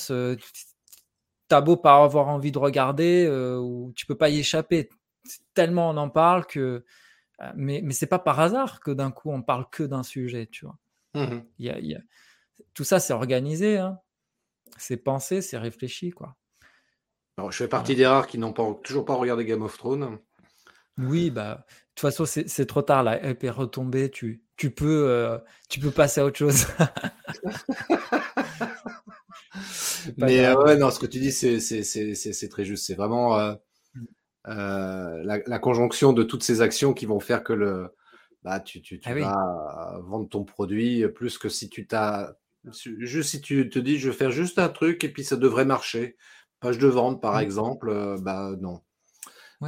[1.49, 4.89] t'as beau pas avoir envie de regarder, euh, ou tu peux pas y échapper.
[5.55, 6.85] Tellement on en parle que.
[7.41, 10.47] Euh, mais, mais c'est pas par hasard que d'un coup on parle que d'un sujet,
[10.51, 10.79] tu vois.
[11.15, 12.01] Mmh y a,
[12.75, 13.99] Tout ça, c'est organisé, hein.
[14.77, 16.37] c'est pensé, c'est réfléchi, quoi.
[17.37, 20.19] Alors, je fais partie des rares qui n'ont pas, toujours pas regardé Game of Thrones.
[20.99, 25.09] Oui, bah, de toute façon, c'est trop tard, la hype est retombée, tu, tu, peux,
[25.09, 25.39] euh,
[25.69, 26.67] tu peux passer à autre chose.
[30.17, 32.87] Mais euh, ouais, non, ce que tu dis, c'est très juste.
[32.87, 33.55] C'est vraiment euh,
[33.95, 34.05] mm.
[34.49, 37.95] euh, la, conjonction de toutes ces actions qui vont faire que le,
[38.43, 42.33] bah, tu, tu, tu ah vas vendre ton produit plus que si tu t'as.
[42.73, 45.65] Juste si tu te dis, je vais faire juste un truc et puis ça devrait
[45.65, 46.17] marcher.
[46.61, 47.41] Page de vente, par mm.
[47.41, 48.81] exemple, bah non.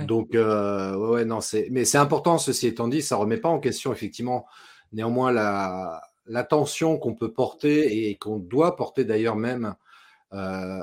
[0.07, 1.69] Donc, ouais, ouais, non, c'est.
[1.71, 4.47] Mais c'est important, ceci étant dit, ça remet pas en question, effectivement,
[4.93, 9.75] néanmoins, la l'attention qu'on peut porter et qu'on doit porter d'ailleurs même
[10.33, 10.81] euh,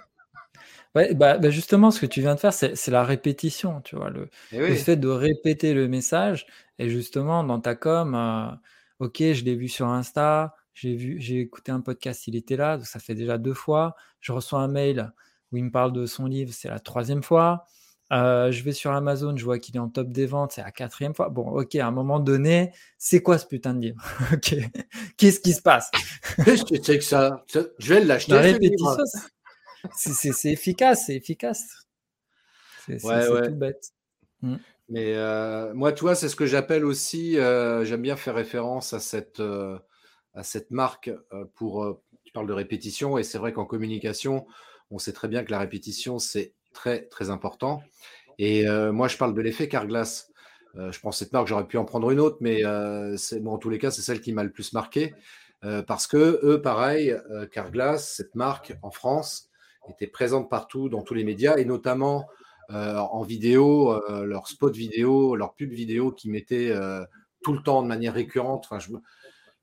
[0.95, 4.11] Ouais, bah, bah, justement, ce que tu viens de faire, c'est la répétition, tu vois,
[4.11, 6.47] le, eh fait de répéter le message.
[6.79, 8.55] Et justement, dans ta com, euh,
[8.99, 12.77] ok, je l'ai vu sur Insta, j'ai vu, j'ai écouté un podcast, il était là,
[12.77, 13.95] donc ça fait déjà deux fois.
[14.21, 15.13] Je reçois un mail
[15.51, 17.65] où il me parle de son livre, c'est la troisième fois.
[18.13, 20.71] Euh, je vais sur Amazon, je vois qu'il est en top des ventes, c'est la
[20.71, 21.31] quatrième fois.
[21.31, 24.03] Bon, ok, à un moment donné, c'est quoi ce putain de livre?
[24.35, 24.55] Ok,
[25.17, 25.91] qu'est-ce qui se passe?
[26.39, 27.43] Je sais que ça,
[27.79, 28.33] je vais l'acheter.
[28.33, 28.97] La répétition,
[29.95, 31.87] c'est efficace, c'est efficace.
[32.87, 33.93] C'est tout bête.
[34.43, 34.57] Mm.
[34.89, 39.01] Mais euh, moi, toi, c'est ce que j'appelle aussi, euh, j'aime bien faire référence à
[39.01, 39.79] cette, euh,
[40.35, 41.11] à cette marque
[41.55, 44.47] pour, tu parles de répétition, et c'est vrai qu'en communication,
[44.91, 47.83] on sait très bien que la répétition, c'est très, très important.
[48.39, 50.31] Et moi, je parle de l'effet Carglass.
[50.75, 53.79] je pense cette marque, j'aurais pu en prendre une autre, mais bon, en tous les
[53.79, 55.15] cas, c'est celle qui m'a le plus marqué.
[55.87, 57.15] parce que eux, pareil,
[57.53, 59.51] Carglass, cette marque en France,
[59.91, 62.29] était présente partout dans tous les médias et notamment
[62.71, 67.05] euh, en vidéo, euh, leur spot vidéo, leur pub vidéo qui mettaient euh,
[67.43, 68.65] tout le temps de manière récurrente.
[68.65, 68.91] Enfin, je,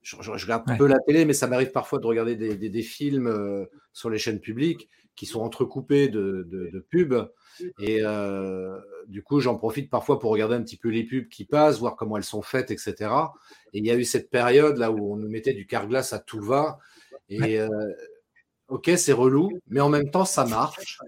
[0.02, 3.68] je, regarde un peu la télé, mais ça m'arrive parfois de regarder des, des, films
[3.94, 7.32] sur les chaînes publiques qui sont entrecoupés de, de, pubs.
[7.80, 8.02] Et
[9.08, 11.96] du coup, j'en profite parfois pour regarder un petit peu les pubs qui passent, voir
[11.96, 13.12] comment elles sont faites, etc.
[13.74, 16.20] Et il y a eu cette période là où on nous mettait du carglass à
[16.20, 16.80] tout va.
[17.30, 17.60] Et
[18.70, 21.00] ok, c'est relou, mais en même temps, ça marche.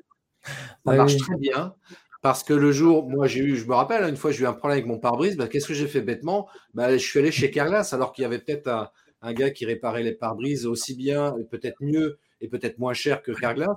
[0.86, 1.76] Ça marche très bien.
[2.22, 4.54] Parce que le jour, moi, j'ai eu, je me rappelle, une fois, j'ai eu un
[4.54, 5.38] problème avec mon pare-brise.
[5.38, 6.48] Bah, qu'est-ce que j'ai fait bêtement?
[6.74, 8.92] Bah, Je suis allé chez Carglass, alors qu'il y avait peut-être
[9.22, 13.24] un, gars qui réparait les pare-brises aussi bien, et peut-être mieux, et peut-être moins cher
[13.24, 13.70] que Carglass.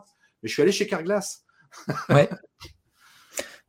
[0.43, 1.45] Mais je suis allé chez Carglass.
[2.11, 2.29] ouais.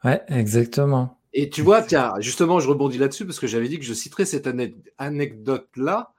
[0.03, 1.19] Ouais, exactement.
[1.33, 4.25] Et tu vois, tiens, justement, je rebondis là-dessus parce que j'avais dit que je citerais
[4.25, 4.47] cette
[4.97, 6.13] anecdote-là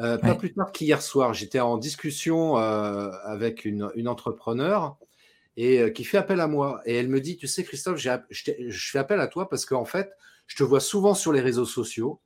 [0.00, 4.96] euh, pas plus tard qu'hier soir, j'étais en discussion euh, avec une, entrepreneur
[5.56, 6.80] et euh, qui fait appel à moi.
[6.86, 10.10] Et elle me dit, tu sais, Christophe, je, fais appel à toi parce qu'en fait,
[10.46, 12.20] je te vois souvent sur les réseaux sociaux.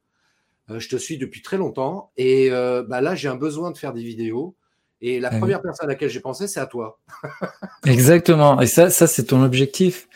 [0.68, 2.12] je te suis depuis très longtemps.
[2.16, 4.56] Et bah là, j'ai un besoin de faire des vidéos.
[5.02, 7.00] Et la première personne à laquelle j'ai pensé, c'est à toi.
[7.86, 8.60] Exactement.
[8.60, 10.08] Et ça, ça c'est ton objectif.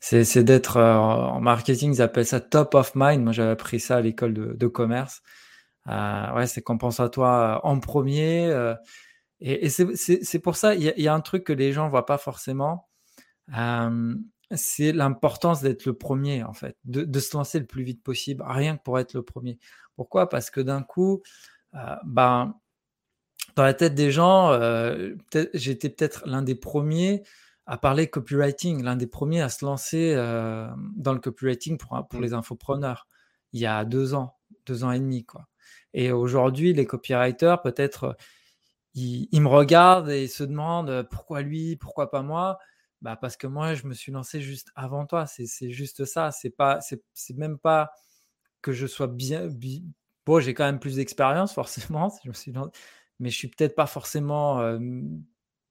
[0.00, 3.22] C'est d'être en marketing, ils appellent ça top of mind.
[3.22, 5.22] Moi, j'avais appris ça à l'école de, de commerce.
[5.90, 8.46] Euh, ouais, c'est qu'on pense à toi en premier.
[8.46, 8.74] Euh,
[9.40, 12.88] et, c'est pour ça, il y, a un truc que les gens voient pas forcément.
[13.56, 14.14] Euh,
[14.52, 18.76] c'est l'importance d'être le premier, en fait, de, se lancer le plus vite possible, rien
[18.76, 19.58] que pour être le premier.
[19.96, 20.28] Pourquoi?
[20.28, 21.22] Parce que d'un coup,
[22.04, 22.54] ben,
[23.56, 24.52] dans la tête des gens,
[25.54, 27.22] j'étais peut-être l'un des premiers
[27.66, 30.14] à parler copywriting, l'un des premiers à se lancer
[30.96, 32.22] dans le copywriting pour, pour mmh.
[32.22, 33.06] les infopreneurs,
[33.52, 34.36] il y a deux ans,
[34.66, 35.49] deux ans et demi, quoi.
[35.94, 38.16] Et aujourd'hui, les copywriters, peut-être,
[38.94, 42.58] ils, me regardent et ils se demandent pourquoi lui, pourquoi pas moi?
[43.02, 45.26] Bah parce que moi, je me suis lancé juste avant toi.
[45.26, 46.30] C'est juste ça.
[46.32, 47.90] C'est pas, c'est même pas
[48.62, 49.48] que je sois bien.
[50.26, 52.12] Bon, j'ai quand même plus d'expérience, forcément.
[52.24, 52.52] Je me suis
[53.18, 54.78] mais je suis peut-être pas forcément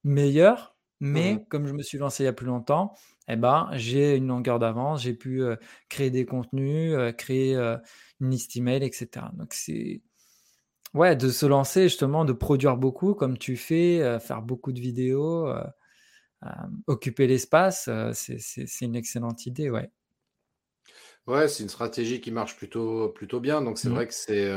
[0.03, 0.75] meilleur.
[1.01, 2.93] Mais mmh comme je me suis lancé il y a plus longtemps,
[3.29, 5.41] eh ben, j'ai une longueur d'avance, j'ai pu
[5.87, 9.27] créer des contenus, créer une liste email, etc.
[9.35, 10.01] Donc c'est
[10.93, 15.51] ouais, de se lancer justement, de produire beaucoup comme tu fais, faire beaucoup de vidéos,
[16.87, 19.91] occuper l'espace, c'est une excellente idée, ouais.
[21.27, 23.61] Ouais, c'est une stratégie qui marche plutôt, plutôt bien.
[23.61, 23.93] Donc c'est mmh.
[23.93, 24.49] vrai que c'est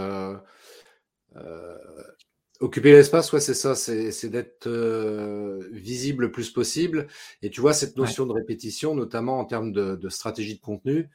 [2.62, 7.08] Occuper l'espace, ouais, c'est ça, c'est d'être euh, visible le plus possible.
[7.42, 11.10] Et tu vois, cette notion de répétition, notamment en termes de, stratégie de contenu,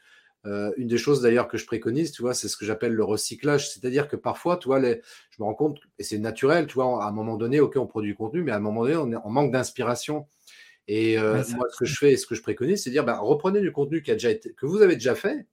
[0.48, 3.04] euh, une des choses d'ailleurs que je préconise, tu vois, c'est ce que j'appelle le
[3.04, 3.70] recyclage.
[3.70, 7.04] C'est-à-dire que parfois, tu vois, les, je me rends compte, et c'est naturel, tu vois,
[7.04, 9.12] à un moment donné, OK, on produit du contenu, mais à un moment donné, on,
[9.12, 10.28] est, manque d'inspiration.
[10.88, 13.20] Et euh, moi, ce que je fais et ce que je préconise, c'est dire, bah,
[13.20, 15.46] reprenez du contenu qui a déjà été, que vous avez déjà fait,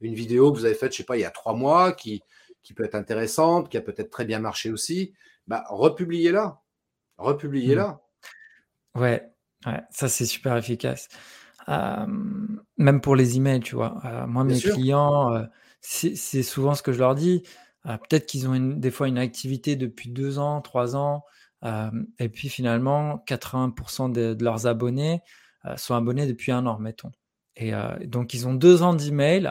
[0.00, 2.22] une vidéo que vous avez faite, je sais pas, il y a trois mois, qui,
[2.62, 5.12] qui peut être intéressante, qui a peut-être très bien marché aussi
[5.46, 6.60] bah, republiez-la.
[7.18, 8.00] Republiez-la.
[8.94, 9.00] Mmh.
[9.00, 9.30] Ouais,
[9.66, 11.08] ouais, ça c'est super efficace.
[11.68, 14.26] Même pour les emails, tu vois.
[14.28, 15.46] moi, mes clients,
[15.80, 17.42] c'est souvent ce que je leur dis.
[17.84, 21.24] Peut-être qu'ils ont des fois une activité depuis deux ans, trois ans,
[22.18, 25.20] et puis finalement, 80% de, leurs abonnés
[25.76, 27.12] sont abonnés depuis un an, mettons.
[27.56, 27.72] Et
[28.04, 29.50] donc, ils ont deux ans d'emails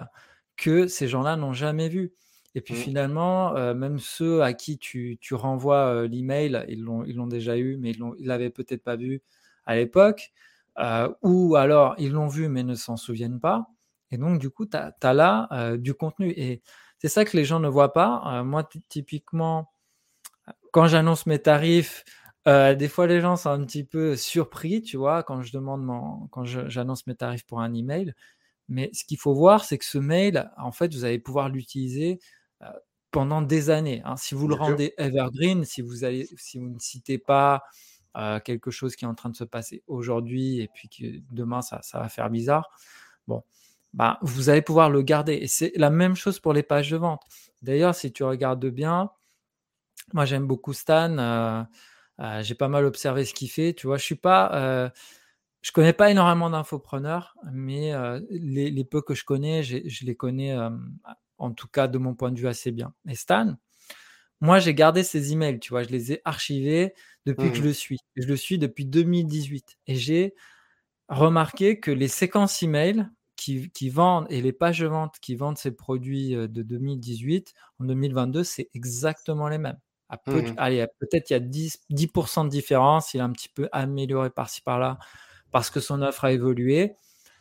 [0.57, 2.13] que ces gens-là n'ont jamais vus.
[2.55, 2.77] Et puis mmh.
[2.77, 7.27] finalement, euh, même ceux à qui tu, tu renvoies euh, l'email, ils l'ont, ils l'ont
[7.27, 9.21] déjà eu, mais ils ne l'avaient peut-être pas vu
[9.65, 10.31] à l'époque,
[10.79, 13.67] euh, ou alors ils l'ont vu mais ne s'en souviennent pas.
[14.11, 16.29] Et donc, du coup, tu as, là du contenu.
[16.37, 16.61] Et
[16.99, 18.43] c'est ça que les gens ne voient pas.
[18.43, 19.71] moi, typiquement,
[20.71, 22.05] quand j'annonce mes tarifs,
[22.45, 26.27] des fois, les gens sont un petit peu surpris, tu vois, quand je demande mon,
[26.27, 28.13] quand j'annonce mes tarifs pour un email.
[28.69, 32.19] Mais ce qu'il faut voir, c'est que ce mail, en fait, vous allez pouvoir l'utiliser
[33.15, 34.01] pendant des années.
[34.03, 34.17] Hein.
[34.17, 37.63] Si vous le rendez evergreen, si vous, allez, si vous ne citez pas
[38.43, 41.81] quelque chose qui est en train de se passer aujourd'hui et puis que demain ça,
[41.81, 42.69] ça, va faire bizarre,
[43.27, 43.43] bon,
[43.93, 45.33] bah, vous allez pouvoir le garder.
[45.33, 47.23] Et c'est la même chose pour les pages de vente.
[47.61, 49.09] D'ailleurs, si tu regardes bien,
[50.13, 51.65] moi j'aime beaucoup Stan.
[52.41, 53.73] j'ai pas mal observé ce qu'il fait.
[53.73, 54.91] Tu vois, je suis pas.
[55.61, 57.93] je connais pas énormément d'infopreneurs, mais
[58.29, 60.55] les, les, peu que je connais, je les connais
[61.37, 62.93] en tout cas de mon point de vue assez bien.
[63.07, 63.55] Et Stan,
[64.41, 66.93] moi j'ai gardé ses emails, tu vois, je les ai archivés
[67.25, 67.65] depuis que je mmh.
[67.65, 67.99] le suis.
[68.15, 70.35] Je le suis depuis 2018 et j'ai
[71.09, 75.57] remarqué que les séquences emails qui, qui, vendent et les pages de vente qui vendent
[75.57, 79.79] ces produits de 2018 en 2022, c'est exactement les mêmes.
[80.27, 80.53] Mmh.
[80.57, 84.29] Allez, peut-être il y a 10%, 10 de différence, il a un petit peu amélioré
[84.29, 84.99] par-ci par-là
[85.51, 86.95] parce que son offre a évolué.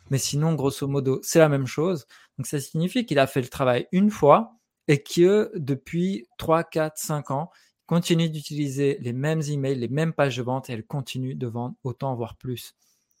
[0.09, 2.07] Mais sinon, grosso modo, c'est la même chose.
[2.37, 4.55] Donc ça signifie qu'il a fait le travail une fois
[4.87, 7.51] et que depuis 3, 4, 5 ans,
[7.85, 11.75] continue d'utiliser les mêmes emails, les mêmes pages de vente et elle continue de vendre
[11.83, 12.75] autant, voire plus.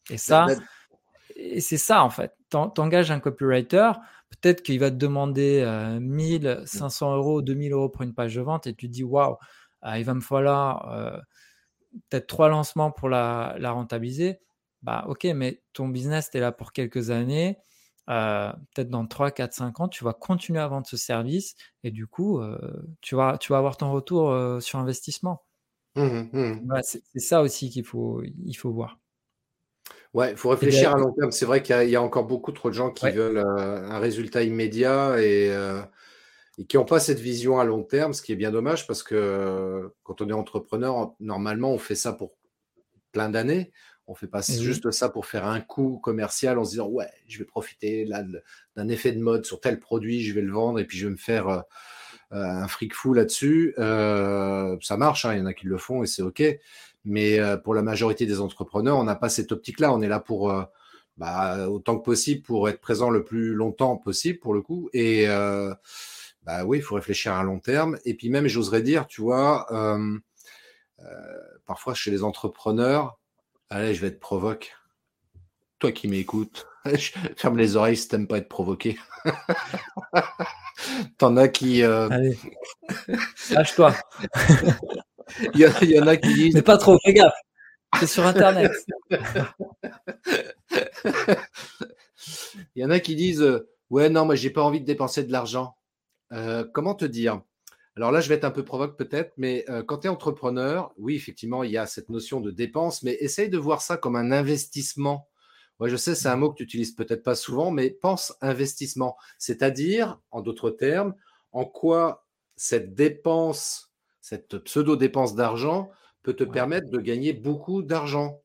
[0.09, 0.47] Et ça,
[1.35, 2.33] et c'est ça en fait.
[2.49, 3.91] T'engages un copywriter,
[4.29, 5.65] peut-être qu'il va te demander
[5.99, 9.37] 1500 euh, euros, 2000 euros pour une page de vente et tu te dis waouh,
[9.85, 11.17] euh, il va me falloir euh,
[12.09, 14.39] peut-être trois lancements pour la, la rentabiliser.
[14.81, 17.57] Bah ok, mais ton business, tu es là pour quelques années
[18.09, 21.91] euh, peut-être dans 3, 4, 5 ans, tu vas continuer à vendre ce service et
[21.91, 22.57] du coup, euh,
[23.01, 25.43] tu, vas, tu vas avoir ton retour euh, sur investissement.
[25.95, 26.81] Mmh mmh.
[26.83, 28.99] c'est ça aussi qu'il faut, il faut voir.
[30.13, 31.31] Ouais, il faut réfléchir à long terme.
[31.31, 35.21] C'est vrai qu'il y, a encore beaucoup trop de gens qui veulent un résultat immédiat
[35.21, 35.51] et,
[36.57, 39.03] et qui n'ont pas cette vision à long terme, ce qui est bien dommage parce
[39.03, 42.33] que quand on est entrepreneur, normalement, on fait ça pour
[43.11, 43.71] plein d'années.
[44.07, 47.39] On fait pas juste ça pour faire un coup commercial en se disant ouais, je
[47.39, 48.07] vais profiter
[48.75, 51.11] d'un effet de mode sur tel produit, je vais le vendre et puis je vais
[51.11, 51.61] me faire euh,
[52.33, 53.73] euh, un fric fou là-dessus.
[53.79, 56.43] Euh, ça marche, hein, il y en a qui le font et c'est ok.
[57.03, 59.93] Mais pour la majorité des entrepreneurs, on n'a pas cette optique-là.
[59.93, 60.51] On est là pour
[61.17, 64.89] bah, autant que possible pour être présent le plus longtemps possible pour le coup.
[64.91, 67.99] Et bah oui, il faut réfléchir à long terme.
[68.05, 69.67] Et puis même, j'oserais dire, tu vois,
[71.67, 73.19] parfois chez les entrepreneurs,
[73.69, 74.75] Allez, je vais te provoque.
[75.79, 76.67] Toi qui m'écoutes,
[77.35, 78.97] ferme les oreilles si t'aimes pas être provoqué.
[81.17, 81.83] T'en as qui.
[81.83, 82.37] Euh, Allez,
[83.51, 83.93] lâche-toi.
[85.53, 86.53] Il y, en a qui disent.
[86.53, 87.33] Mais pas trop, fais gaffe.
[87.99, 88.71] C'est sur Internet.
[92.75, 95.23] Il y en a qui disent euh, Ouais, non, moi, j'ai pas envie de dépenser
[95.23, 95.75] de l'argent.
[96.31, 97.41] Euh, comment te dire?
[97.95, 100.93] Alors là, je vais être un peu provoque peut-être, mais euh, quand tu es entrepreneur,
[100.97, 104.17] oui, effectivement, il y a cette notion de dépense, mais essaye de voir ça comme
[104.17, 105.29] un investissement.
[105.79, 109.15] Moi, je sais, c'est un mot que tu utilises peut-être pas souvent, mais pense investissement.
[109.37, 111.15] C'est-à-dire, en d'autres termes,
[111.53, 112.27] en quoi
[112.57, 115.89] cette dépense, cette pseudo-dépense d'argent
[116.21, 118.41] peut te permettre de gagner beaucoup d'argent.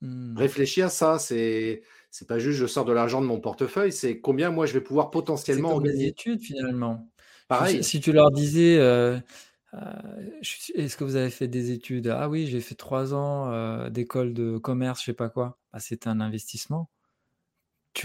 [0.00, 0.36] Mmh.
[0.36, 1.18] Réfléchis à ça.
[1.18, 4.72] C'est c'est pas juste je sors de l'argent de mon portefeuille, c'est combien moi je
[4.72, 6.08] vais pouvoir potentiellement en gagner.
[6.08, 7.08] études finalement.
[7.50, 7.82] Pareil.
[7.82, 9.18] Si, tu leur disais, euh,
[9.74, 9.80] euh,
[10.76, 12.06] est-ce que vous avez fait des études?
[12.06, 15.58] Ah oui, j'ai fait trois ans euh, d'école de commerce, je sais pas quoi.
[15.72, 16.90] Bah, c'est un investissement.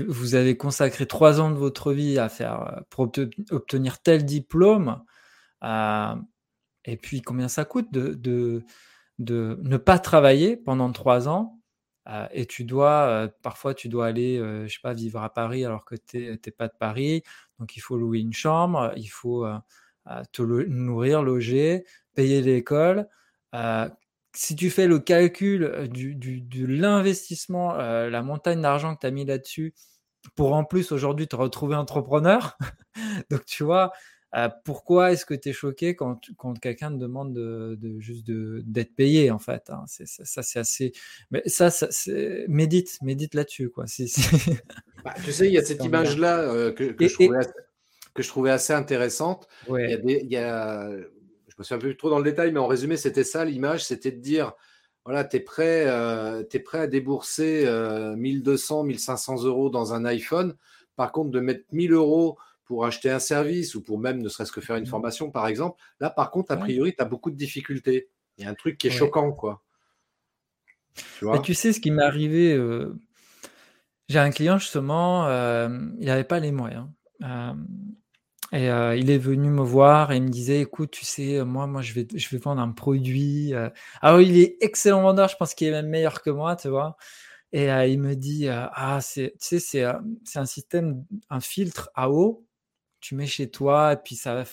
[0.07, 3.11] vous avez consacré trois ans de votre vie à faire pour
[3.51, 5.03] obtenir tel diplôme.
[5.61, 8.63] et puis combien ça coûte de, de,
[9.19, 11.59] de ne pas travailler pendant trois ans?
[12.31, 15.85] Et tu dois, parfois, tu dois aller, euh, je sais pas, vivre à Paris alors
[15.85, 17.23] que tu n'es pas de Paris.
[17.59, 19.45] Donc, il faut louer une chambre, il faut
[20.31, 23.07] te nourrir, loger, payer l'école.
[24.33, 29.25] si tu fais le calcul du, de l'investissement, la montagne d'argent que tu as mis
[29.25, 29.73] là-dessus,
[30.35, 32.57] pour en plus aujourd'hui te retrouver entrepreneur,
[33.29, 33.91] donc tu vois,
[34.33, 38.95] euh, pourquoi est-ce que tu es choqué quand, quand quelqu'un te demande de, juste d'être
[38.95, 39.83] payé en fait hein?
[39.87, 40.91] ça, c'est assez
[41.31, 41.87] mais ça, ça
[42.47, 43.85] médite médite là-dessus quoi
[45.05, 47.51] bah, tu sais il y a cette image là euh, que, que, je trouvais assez,
[48.13, 51.77] que, je trouvais assez, intéressante il, y a des, il y a, je me souviens
[51.77, 54.53] plus trop dans le détail mais en résumé c'était ça l'image c'était de dire
[55.05, 57.69] voilà, tu es, prêt, euh, es prêt à débourser
[58.17, 60.55] 1200, 1500 euros dans un iPhone.
[60.95, 64.51] Par contre, de mettre 1000 euros pour acheter un service ou pour même ne serait-ce
[64.51, 64.87] que faire une mmh.
[64.87, 65.81] formation, par exemple.
[65.99, 68.09] Là, par contre, a priori, tu as beaucoup de difficultés.
[68.37, 69.63] Il y a un truc qui est choquant, quoi.
[71.17, 71.39] Tu, vois?
[71.39, 72.97] Tu sais, ce qui m'est arrivé, euh,
[74.07, 76.87] j'ai un client justement, euh, il n'avait pas les moyens.
[77.23, 77.53] Euh,
[78.51, 78.67] et
[78.99, 81.93] il est venu me voir et il me disait, écoute, tu sais, moi, moi, je
[81.93, 83.53] vais, je vais vendre un produit.
[84.01, 86.69] Ah oui, il est excellent vendeur, je pense qu'il est même meilleur que moi, tu
[86.69, 86.95] vois.
[87.51, 89.83] Et il me dit, ah, c'est, tu sais, c'est,
[90.23, 92.45] c'est un système, un filtre à eau
[93.05, 94.45] tu mets chez toi, et puis ça va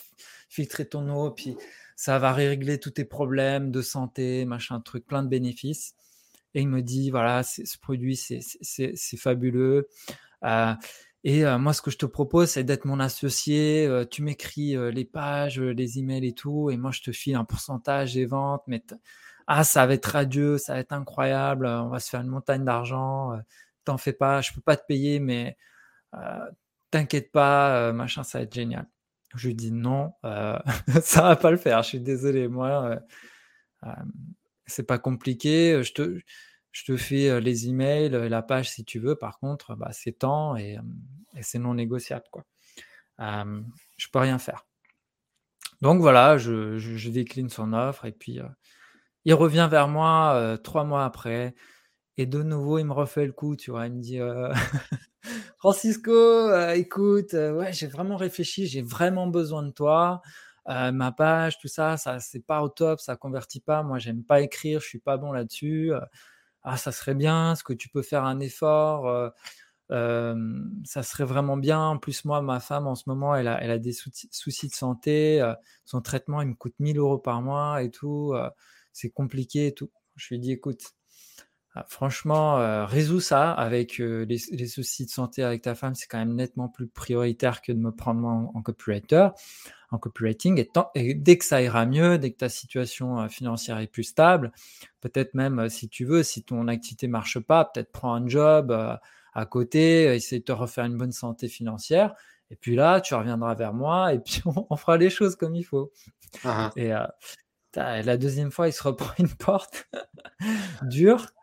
[0.47, 1.57] filtrer ton eau, puis
[1.95, 5.95] ça va régler tous tes problèmes de santé, machin truc, plein de bénéfices.
[6.53, 9.87] Et il me dit, voilà, ce produit, c'est fabuleux.
[10.43, 10.73] Euh,
[11.23, 13.87] et euh, moi, ce que je te propose, c'est d'être mon associé.
[13.87, 17.45] Euh, tu m'écris les pages, les emails et tout, et moi, je te file un
[17.45, 18.61] pourcentage des ventes.
[18.67, 18.83] Mais
[19.47, 21.65] ah, ça va être radieux, ça va être incroyable.
[21.65, 23.31] On va se faire une montagne d'argent.
[23.83, 25.57] T'en fais pas, je peux pas te payer, mais
[26.93, 28.87] t'inquiète pas, euh, machin, ça va être génial.
[29.35, 30.59] Je lui dis non, euh,
[31.01, 31.81] ça va pas le faire.
[31.81, 32.99] Je suis désolé, moi,
[33.83, 33.89] euh,
[34.67, 35.81] c'est pas compliqué.
[35.83, 36.19] Je te,
[36.71, 39.15] je te fais les emails, la page si tu veux.
[39.15, 40.77] Par contre, bah, c'est temps et,
[41.41, 42.45] c'est non négociable, quoi.
[43.19, 44.67] je peux rien faire.
[45.81, 48.39] Donc voilà, je, je, décline son offre et puis
[49.25, 51.55] il revient vers moi trois mois après.
[52.17, 53.87] Et de nouveau, il me refait le coup, tu vois.
[53.87, 54.19] Il me dit
[55.63, 60.21] Francisco, euh, écoute, euh, ouais, j'ai vraiment réfléchi, j'ai vraiment besoin de toi.
[60.69, 63.81] Euh, ma page, tout ça, ça c'est pas au top, ça convertit pas.
[63.83, 65.93] Moi, j'aime pas écrire, je suis pas bon là-dessus.
[66.63, 67.53] ah, ça serait bien.
[67.53, 69.31] Est-ce que tu peux faire un effort
[69.89, 71.79] Ça serait vraiment bien.
[71.79, 74.73] En plus, moi, ma femme, en ce moment, elle a, elle a des soucis, de
[74.73, 75.53] santé.
[75.85, 78.33] son traitement, il me coûte 1000 euros par mois et tout.
[78.91, 79.91] c'est compliqué et tout.
[80.17, 80.93] Je lui dis, écoute,
[81.75, 86.05] ah, franchement, euh, résous ça avec euh, les, soucis de santé avec ta femme, c'est
[86.05, 89.29] quand même nettement plus prioritaire que de me prendre en, copywriter,
[89.89, 90.63] en copywriting.
[90.93, 94.51] Et, dès que ça ira mieux, dès que ta situation euh, financière est plus stable,
[95.01, 98.71] peut-être même si tu veux, si ton activité marche pas, peut-être prends un job
[99.33, 102.13] à côté, essaye de te refaire une bonne santé financière.
[102.51, 105.63] Et puis là, tu reviendras vers moi et puis on, fera les choses comme il
[105.63, 105.91] faut.
[106.43, 107.97] Ah ah.
[107.99, 109.89] Et la deuxième fois, il se reprend une porte
[110.83, 111.33] dure.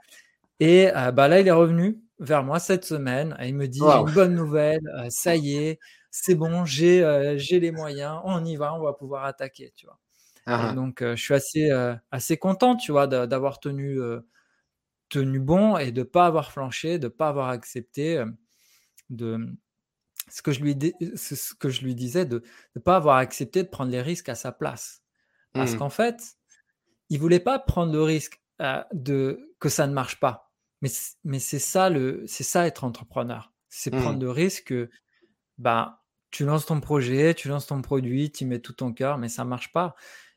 [0.60, 3.34] Et euh, bah, là, il est revenu vers moi cette semaine.
[3.42, 5.80] il me dit une bonne nouvelle, euh, ça y est,
[6.10, 9.86] c'est bon, j'ai euh, j'ai les moyens, on y va, on va pouvoir attaquer, tu
[9.86, 9.98] vois.
[10.44, 10.72] Ah, ah.
[10.74, 11.70] donc, je suis assez,
[12.10, 13.98] assez content, tu vois, d'avoir tenu,
[15.08, 18.22] tenu bon et de ne pas avoir flanché, de ne pas avoir accepté
[19.10, 19.38] de
[20.28, 20.76] ce que je lui,
[21.14, 22.42] ce que je lui disais, de
[22.74, 25.02] ne pas avoir accepté de prendre les risques à sa place.
[25.52, 25.78] Parce mmh.
[25.78, 26.36] qu'en fait,
[27.10, 28.42] il voulait pas prendre le risque
[28.92, 30.49] de que ça ne marche pas.
[30.82, 33.52] Mais, c'est ça, le, c'est ça être entrepreneur.
[33.68, 34.22] C'est prendre mmh.
[34.22, 34.90] le risque que
[35.58, 39.28] bah, tu lances ton projet, tu lances ton produit, tu mets tout ton cœur, mais
[39.28, 39.94] ça marche pas.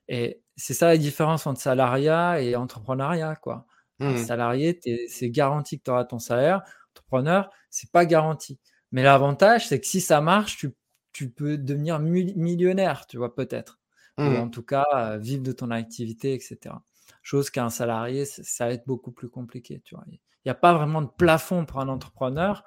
[0.08, 3.36] Et c'est ça la différence entre salariat et entrepreneuriat.
[3.38, 3.66] Quoi.
[4.00, 4.18] Mmh.
[4.18, 6.62] Salarié, c'est garanti que tu auras ton salaire.
[6.92, 8.60] Entrepreneur, c'est pas garanti.
[8.92, 10.76] Mais l'avantage, c'est que si ça marche, tu,
[11.14, 13.80] tu peux devenir millionnaire, tu vois, peut-être.
[14.18, 14.36] Ou mmh.
[14.36, 16.76] en tout cas, vivre de ton activité, etc.
[17.24, 19.82] Chose qu'un salarié, ça va être beaucoup plus compliqué.
[19.86, 20.06] Tu vois.
[20.46, 22.64] Il n'y a pas vraiment de plafond pour un entrepreneur.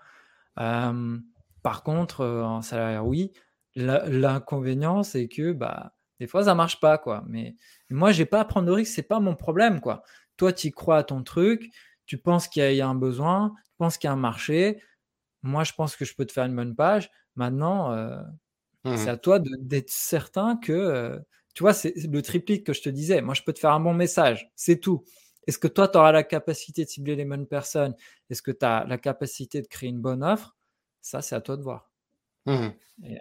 [0.56, 3.32] par contre, en salarié, oui.
[3.74, 6.98] L'inconvénient, c'est que bah, des fois, ça marche pas.
[6.98, 7.24] quoi.
[7.28, 7.56] Mais,
[7.90, 9.80] moi, j'ai pas à prendre de risque, c'est pas mon problème.
[9.80, 10.02] quoi.
[10.36, 11.70] Toi, tu crois à ton truc,
[12.06, 14.82] tu penses qu'il y, a un besoin, tu penses qu'il y a un marché.
[15.42, 17.10] Moi, je pense que je peux te faire une bonne page.
[17.36, 18.16] Maintenant, euh,
[18.84, 21.18] mmh c'est à toi d'être certain que, euh,
[21.54, 23.20] tu vois, c'est le triptyque que je te disais.
[23.20, 25.04] Moi, je peux te faire un bon message, c'est tout.
[25.46, 27.94] Est-ce que toi, tu auras la capacité de cibler les bonnes personnes?
[28.30, 30.56] Est-ce que tu as la capacité de créer une bonne offre?
[31.00, 31.90] Ça, c'est à toi de voir.
[32.46, 32.68] Mmh
[33.04, 33.18] et,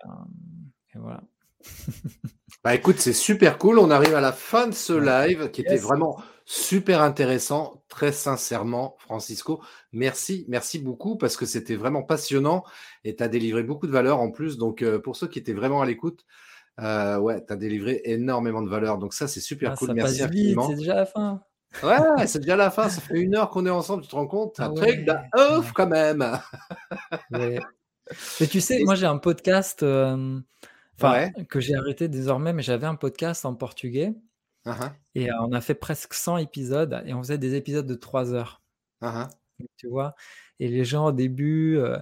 [0.96, 1.22] voilà.
[2.64, 3.80] bah écoute, c'est super cool.
[3.80, 7.84] On arrive à la fin de ce live qui était vraiment super intéressant.
[7.90, 9.62] Très sincèrement, Francisco,
[9.92, 12.64] merci, merci beaucoup parce que c'était vraiment passionnant
[13.04, 14.58] et tu as délivré beaucoup de valeur en plus.
[14.58, 16.26] Donc, euh, pour ceux qui étaient vraiment à l'écoute,
[16.80, 18.98] euh, ouais, tu as délivré énormément de valeur.
[18.98, 19.94] Donc, ça, c'est super ah, cool.
[19.94, 20.70] merci infiniment.
[20.70, 21.42] C'est déjà la fin.
[21.84, 22.90] Ouais, c'est déjà la fin.
[22.90, 25.10] Ça fait une heure qu'on est ensemble, tu te rends compte Un truc
[25.58, 26.40] ouf quand même.
[27.32, 27.60] Mais
[28.48, 30.40] tu sais, moi j'ai un podcast euh,
[31.50, 34.14] que j'ai arrêté désormais, mais j'avais un podcast en portugais.
[34.66, 34.92] Uh-huh.
[35.16, 38.34] Et euh, on a fait presque 100 épisodes et on faisait des épisodes de 3
[38.34, 38.62] heures.
[39.02, 39.28] Uh-huh.
[39.78, 40.16] Tu vois?
[40.60, 41.98] Et les gens au début, euh,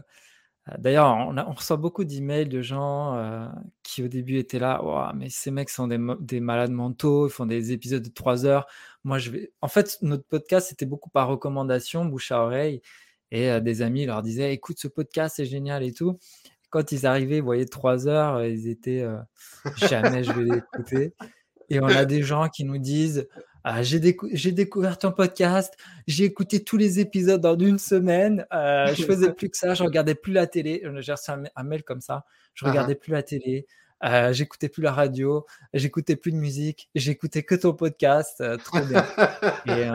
[0.77, 3.47] D'ailleurs, on, reçoit beaucoup d'emails de gens euh,
[3.83, 7.73] qui au début étaient là, mais ces mecs sont des, malades mentaux, ils font des
[7.73, 8.65] épisodes de trois heures.
[9.03, 9.51] Moi, je vais.
[9.61, 12.81] En fait, notre podcast c'était beaucoup par recommandation, bouche à oreille,
[13.31, 16.17] et euh, des amis leur disaient, écoute ce podcast, c'est génial et tout.
[16.69, 19.05] Quand ils arrivaient, ils voyaient trois heures, euh, ils étaient,
[19.75, 21.13] jamais je vais l'écouter.
[21.69, 23.27] Et on a des gens qui nous disent,
[23.65, 25.73] ah, j'ai, découvert ton podcast,
[26.05, 29.83] j'ai écouté tous les épisodes en une semaine, euh, je faisais plus que ça, je
[29.83, 33.23] regardais plus la télé, euh, j'ai reçu un, mail comme ça, je regardais plus la
[33.23, 33.65] télé,
[34.03, 38.81] euh, j'écoutais plus la radio, j'écoutais plus de musique, j'écoutais que ton podcast, euh, trop
[38.81, 39.05] bien.
[39.65, 39.87] et,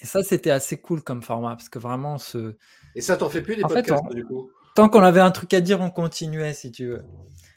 [0.00, 2.54] et, ça, c'était assez cool comme format, parce que vraiment, ce...
[2.94, 4.50] Et ça t'en fait plus des podcasts, du coup?
[4.74, 7.04] Tant qu'on avait un truc à dire, on continuait, si tu veux.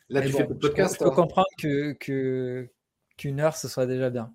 [0.10, 1.10] Là, tu fais plus de faut hein.
[1.12, 2.70] comprendre que, que,
[3.18, 4.34] qu'une heure, ce soit déjà bien.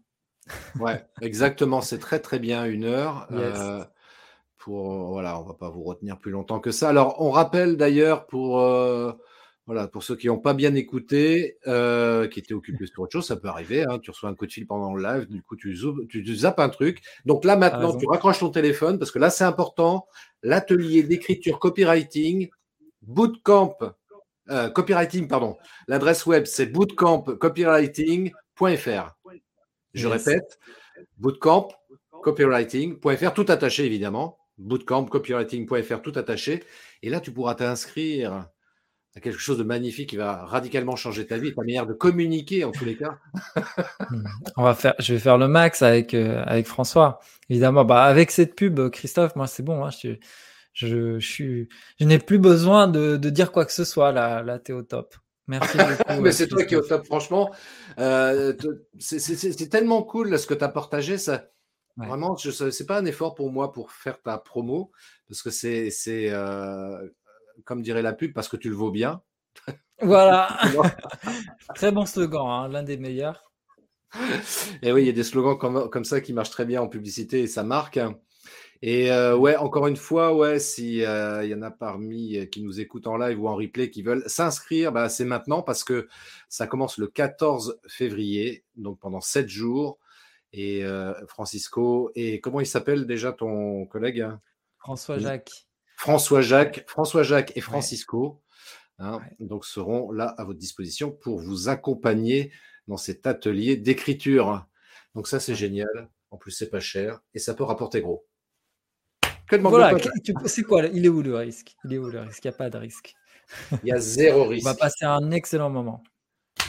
[0.78, 1.80] Ouais, exactement.
[1.80, 3.26] C'est très très bien une heure.
[3.43, 3.84] Euh,
[4.59, 6.90] pour voilà, on va pas vous retenir plus longtemps que ça.
[6.90, 9.11] Alors, on rappelle d'ailleurs pour euh,
[9.66, 13.26] voilà pour ceux qui n'ont pas bien écouté, euh, qui étaient occupés sur autre chose,
[13.26, 13.82] ça peut arriver.
[13.82, 13.99] Hein.
[13.99, 15.76] tu reçois un coup de fil pendant le live, du coup tu,
[16.09, 17.03] tu, zappes un truc.
[17.26, 20.07] Donc là maintenant, tu raccroches ton téléphone parce que là c'est important.
[20.45, 22.49] L'atelier d'écriture copywriting,
[23.03, 23.76] bootcamp.
[24.74, 25.57] copywriting, pardon.
[25.88, 29.16] L'adresse web, c'est bootcampcopywriting.fr.
[29.95, 30.59] Je répète,
[31.18, 31.68] bootcamp,
[32.22, 34.38] copywriting.fr, tout attaché évidemment.
[34.59, 36.62] Bootcamp, copywriting.fr, tout attaché.
[37.03, 38.49] Et là, tu pourras t'inscrire
[39.14, 42.64] à quelque chose de magnifique qui va radicalement changer ta vie, ta manière de communiquer
[42.64, 43.18] en tous les cas.
[44.57, 47.20] On va faire, je vais faire le max avec, euh, avec François.
[47.51, 49.84] Évidemment, bah, avec cette pub, Christophe, moi c'est bon.
[49.84, 50.16] Hein, je,
[50.72, 51.64] je, je,
[52.01, 54.12] je n'ai plus besoin de, de, dire quoi que ce soit.
[54.12, 55.14] Là, là tu es au top.
[55.47, 56.20] Merci beaucoup.
[56.20, 57.51] Mais c'est toi qui es au top, franchement.
[57.99, 58.55] Euh,
[58.99, 61.18] c'est tellement cool ce que tu as partagé.
[61.18, 61.47] Ça,
[61.97, 64.90] Vraiment, ce n'est pas un effort pour moi pour faire ta promo,
[65.28, 65.90] parce que c'est,
[66.30, 67.09] euh,
[67.64, 69.22] comme dirait la pub, parce que tu le vaux bien.
[70.05, 70.49] Voilà.
[71.76, 73.53] très bon slogan, hein, l'un des meilleurs.
[74.82, 76.88] Et oui, il y a des slogans comme, comme, ça qui marchent très bien en
[76.88, 78.01] publicité et ça marque.
[78.85, 82.47] Et euh, ouais, encore une fois, ouais, si euh, il y en a parmi euh,
[82.47, 85.85] qui nous écoutent en live ou en replay qui veulent s'inscrire, bah, c'est maintenant parce
[85.85, 86.09] que
[86.49, 89.99] ça commence le 14 février, donc pendant 7 jours.
[90.55, 90.85] Et
[91.28, 94.39] Francisco, et comment il s'appelle déjà ton collègue hein?
[94.76, 95.66] François Jacques.
[95.97, 98.43] François Jacques, François Jacques et Francisco,
[98.99, 102.53] hein, donc seront là à votre disposition pour vous accompagner
[102.87, 104.66] dans cet atelier d'écriture.
[105.14, 106.11] Donc ça, c'est génial.
[106.30, 108.26] En plus, c'est pas cher et ça peut rapporter gros.
[109.61, 109.96] Voilà,
[110.46, 111.74] c'est quoi Il est où le risque?
[111.84, 112.44] Il est où le risque?
[112.44, 113.14] Il n'y a pas de risque.
[113.82, 114.66] Il y a zéro risque.
[114.66, 116.03] On va passer un excellent moment.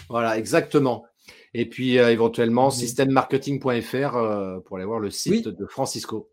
[0.10, 1.06] Voilà, exactement.
[1.54, 6.30] Et puis euh, éventuellement, systemmarketing.fr euh, pour aller voir le site de Francisco.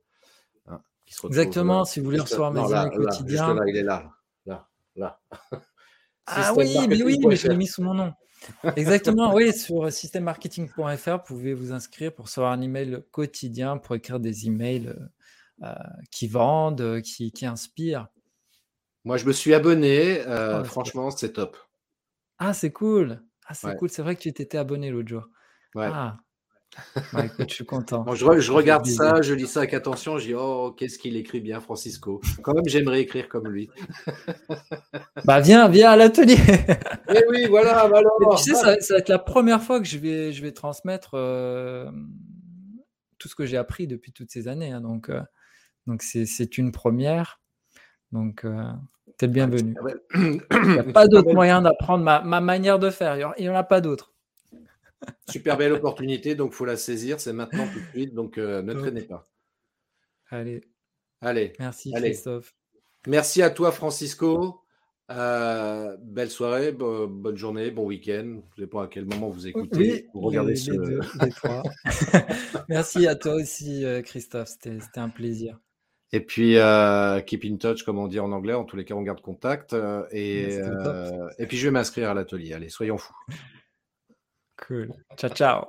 [0.66, 0.80] Hein,
[1.26, 3.54] exactement, si vous voulez recevoir mes emails quotidiens.
[3.54, 4.10] Là, il est là.
[4.46, 5.20] Là, là.
[6.26, 8.12] ah oui, mais oui, mais je l'ai mis sous mon nom.
[8.76, 14.20] Exactement, oui, sur systemmarketing.fr, vous pouvez vous inscrire pour recevoir un email quotidien, pour écrire
[14.20, 15.06] des emails euh, euh,
[16.10, 18.08] qui vendent, euh, qui, qui, inspirent.
[19.04, 20.20] Moi, je me suis abonné.
[20.26, 21.56] Euh, oh, franchement, c'est top.
[22.38, 23.22] Ah, c'est cool.
[23.46, 23.90] Ah, c'est cool.
[23.90, 25.24] C'est vrai que tu t'étais abonné l'autre jour.
[25.74, 25.88] Ouais.
[25.92, 26.16] Ah.
[27.12, 28.06] Bah, écoute, je suis content.
[28.14, 31.40] je, je, regarde ça, je lis ça avec attention, je dis oh qu'est-ce qu'il écrit
[31.40, 32.20] bien Francisco.
[32.42, 33.68] Quand même j'aimerais écrire comme lui.
[35.24, 36.36] bah viens, viens à l'atelier.
[37.12, 37.88] Eh oui, voilà.
[37.88, 38.02] Bah
[38.36, 41.16] tu sais, ça, ça, va être la première fois que je vais, je vais transmettre
[43.18, 44.70] tout ce que j'ai appris depuis toutes ces années.
[44.70, 45.10] Hein, donc
[45.86, 47.40] donc c'est une première.
[48.12, 48.72] Donc euh,
[49.18, 49.74] tu es le bienvenu.
[50.14, 53.16] Il n'y a pas d'autre moyen d'apprendre ma, ma, manière de faire.
[53.38, 54.12] Il n'y en a pas d'autre.
[55.30, 57.20] Super belle opportunité, donc il faut la saisir.
[57.20, 59.28] C'est maintenant tout de suite, donc euh, ne traînez pas.
[60.30, 60.62] Allez.
[61.20, 61.52] Allez.
[61.58, 62.54] Merci Christophe.
[63.06, 64.60] Merci à toi Francisco.
[65.10, 68.40] Euh, belle soirée, bonne journée, bon week-end.
[68.54, 70.06] Je ne sais pas à quel moment vous écoutez.
[70.14, 70.70] vous regardez ce...
[72.68, 74.50] Merci à toi aussi, Christophe.
[74.50, 75.58] C'était un plaisir.
[76.12, 78.54] Et puis, euh, keep in touch, comme on dit en anglais.
[78.54, 79.76] En tous les cas, on garde contact.
[80.10, 80.58] et,
[81.38, 82.52] et puis, je vais m'inscrire à l'atelier.
[82.52, 83.14] Allez, soyons fous.
[84.66, 84.92] Cool.
[85.16, 85.64] Ciao, ciao.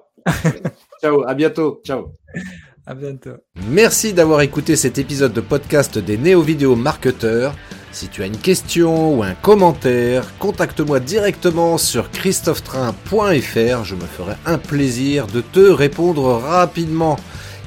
[1.02, 1.82] ciao, à bientôt.
[1.86, 2.14] Ciao.
[2.88, 3.38] À bientôt.
[3.68, 7.54] Merci d'avoir écouté cet épisode de podcast des néo-vidéo marketeurs.
[7.92, 13.84] Si tu as une question ou un commentaire, contacte-moi directement sur christophetrain.fr.
[13.84, 17.18] Je me ferai un plaisir de te répondre rapidement.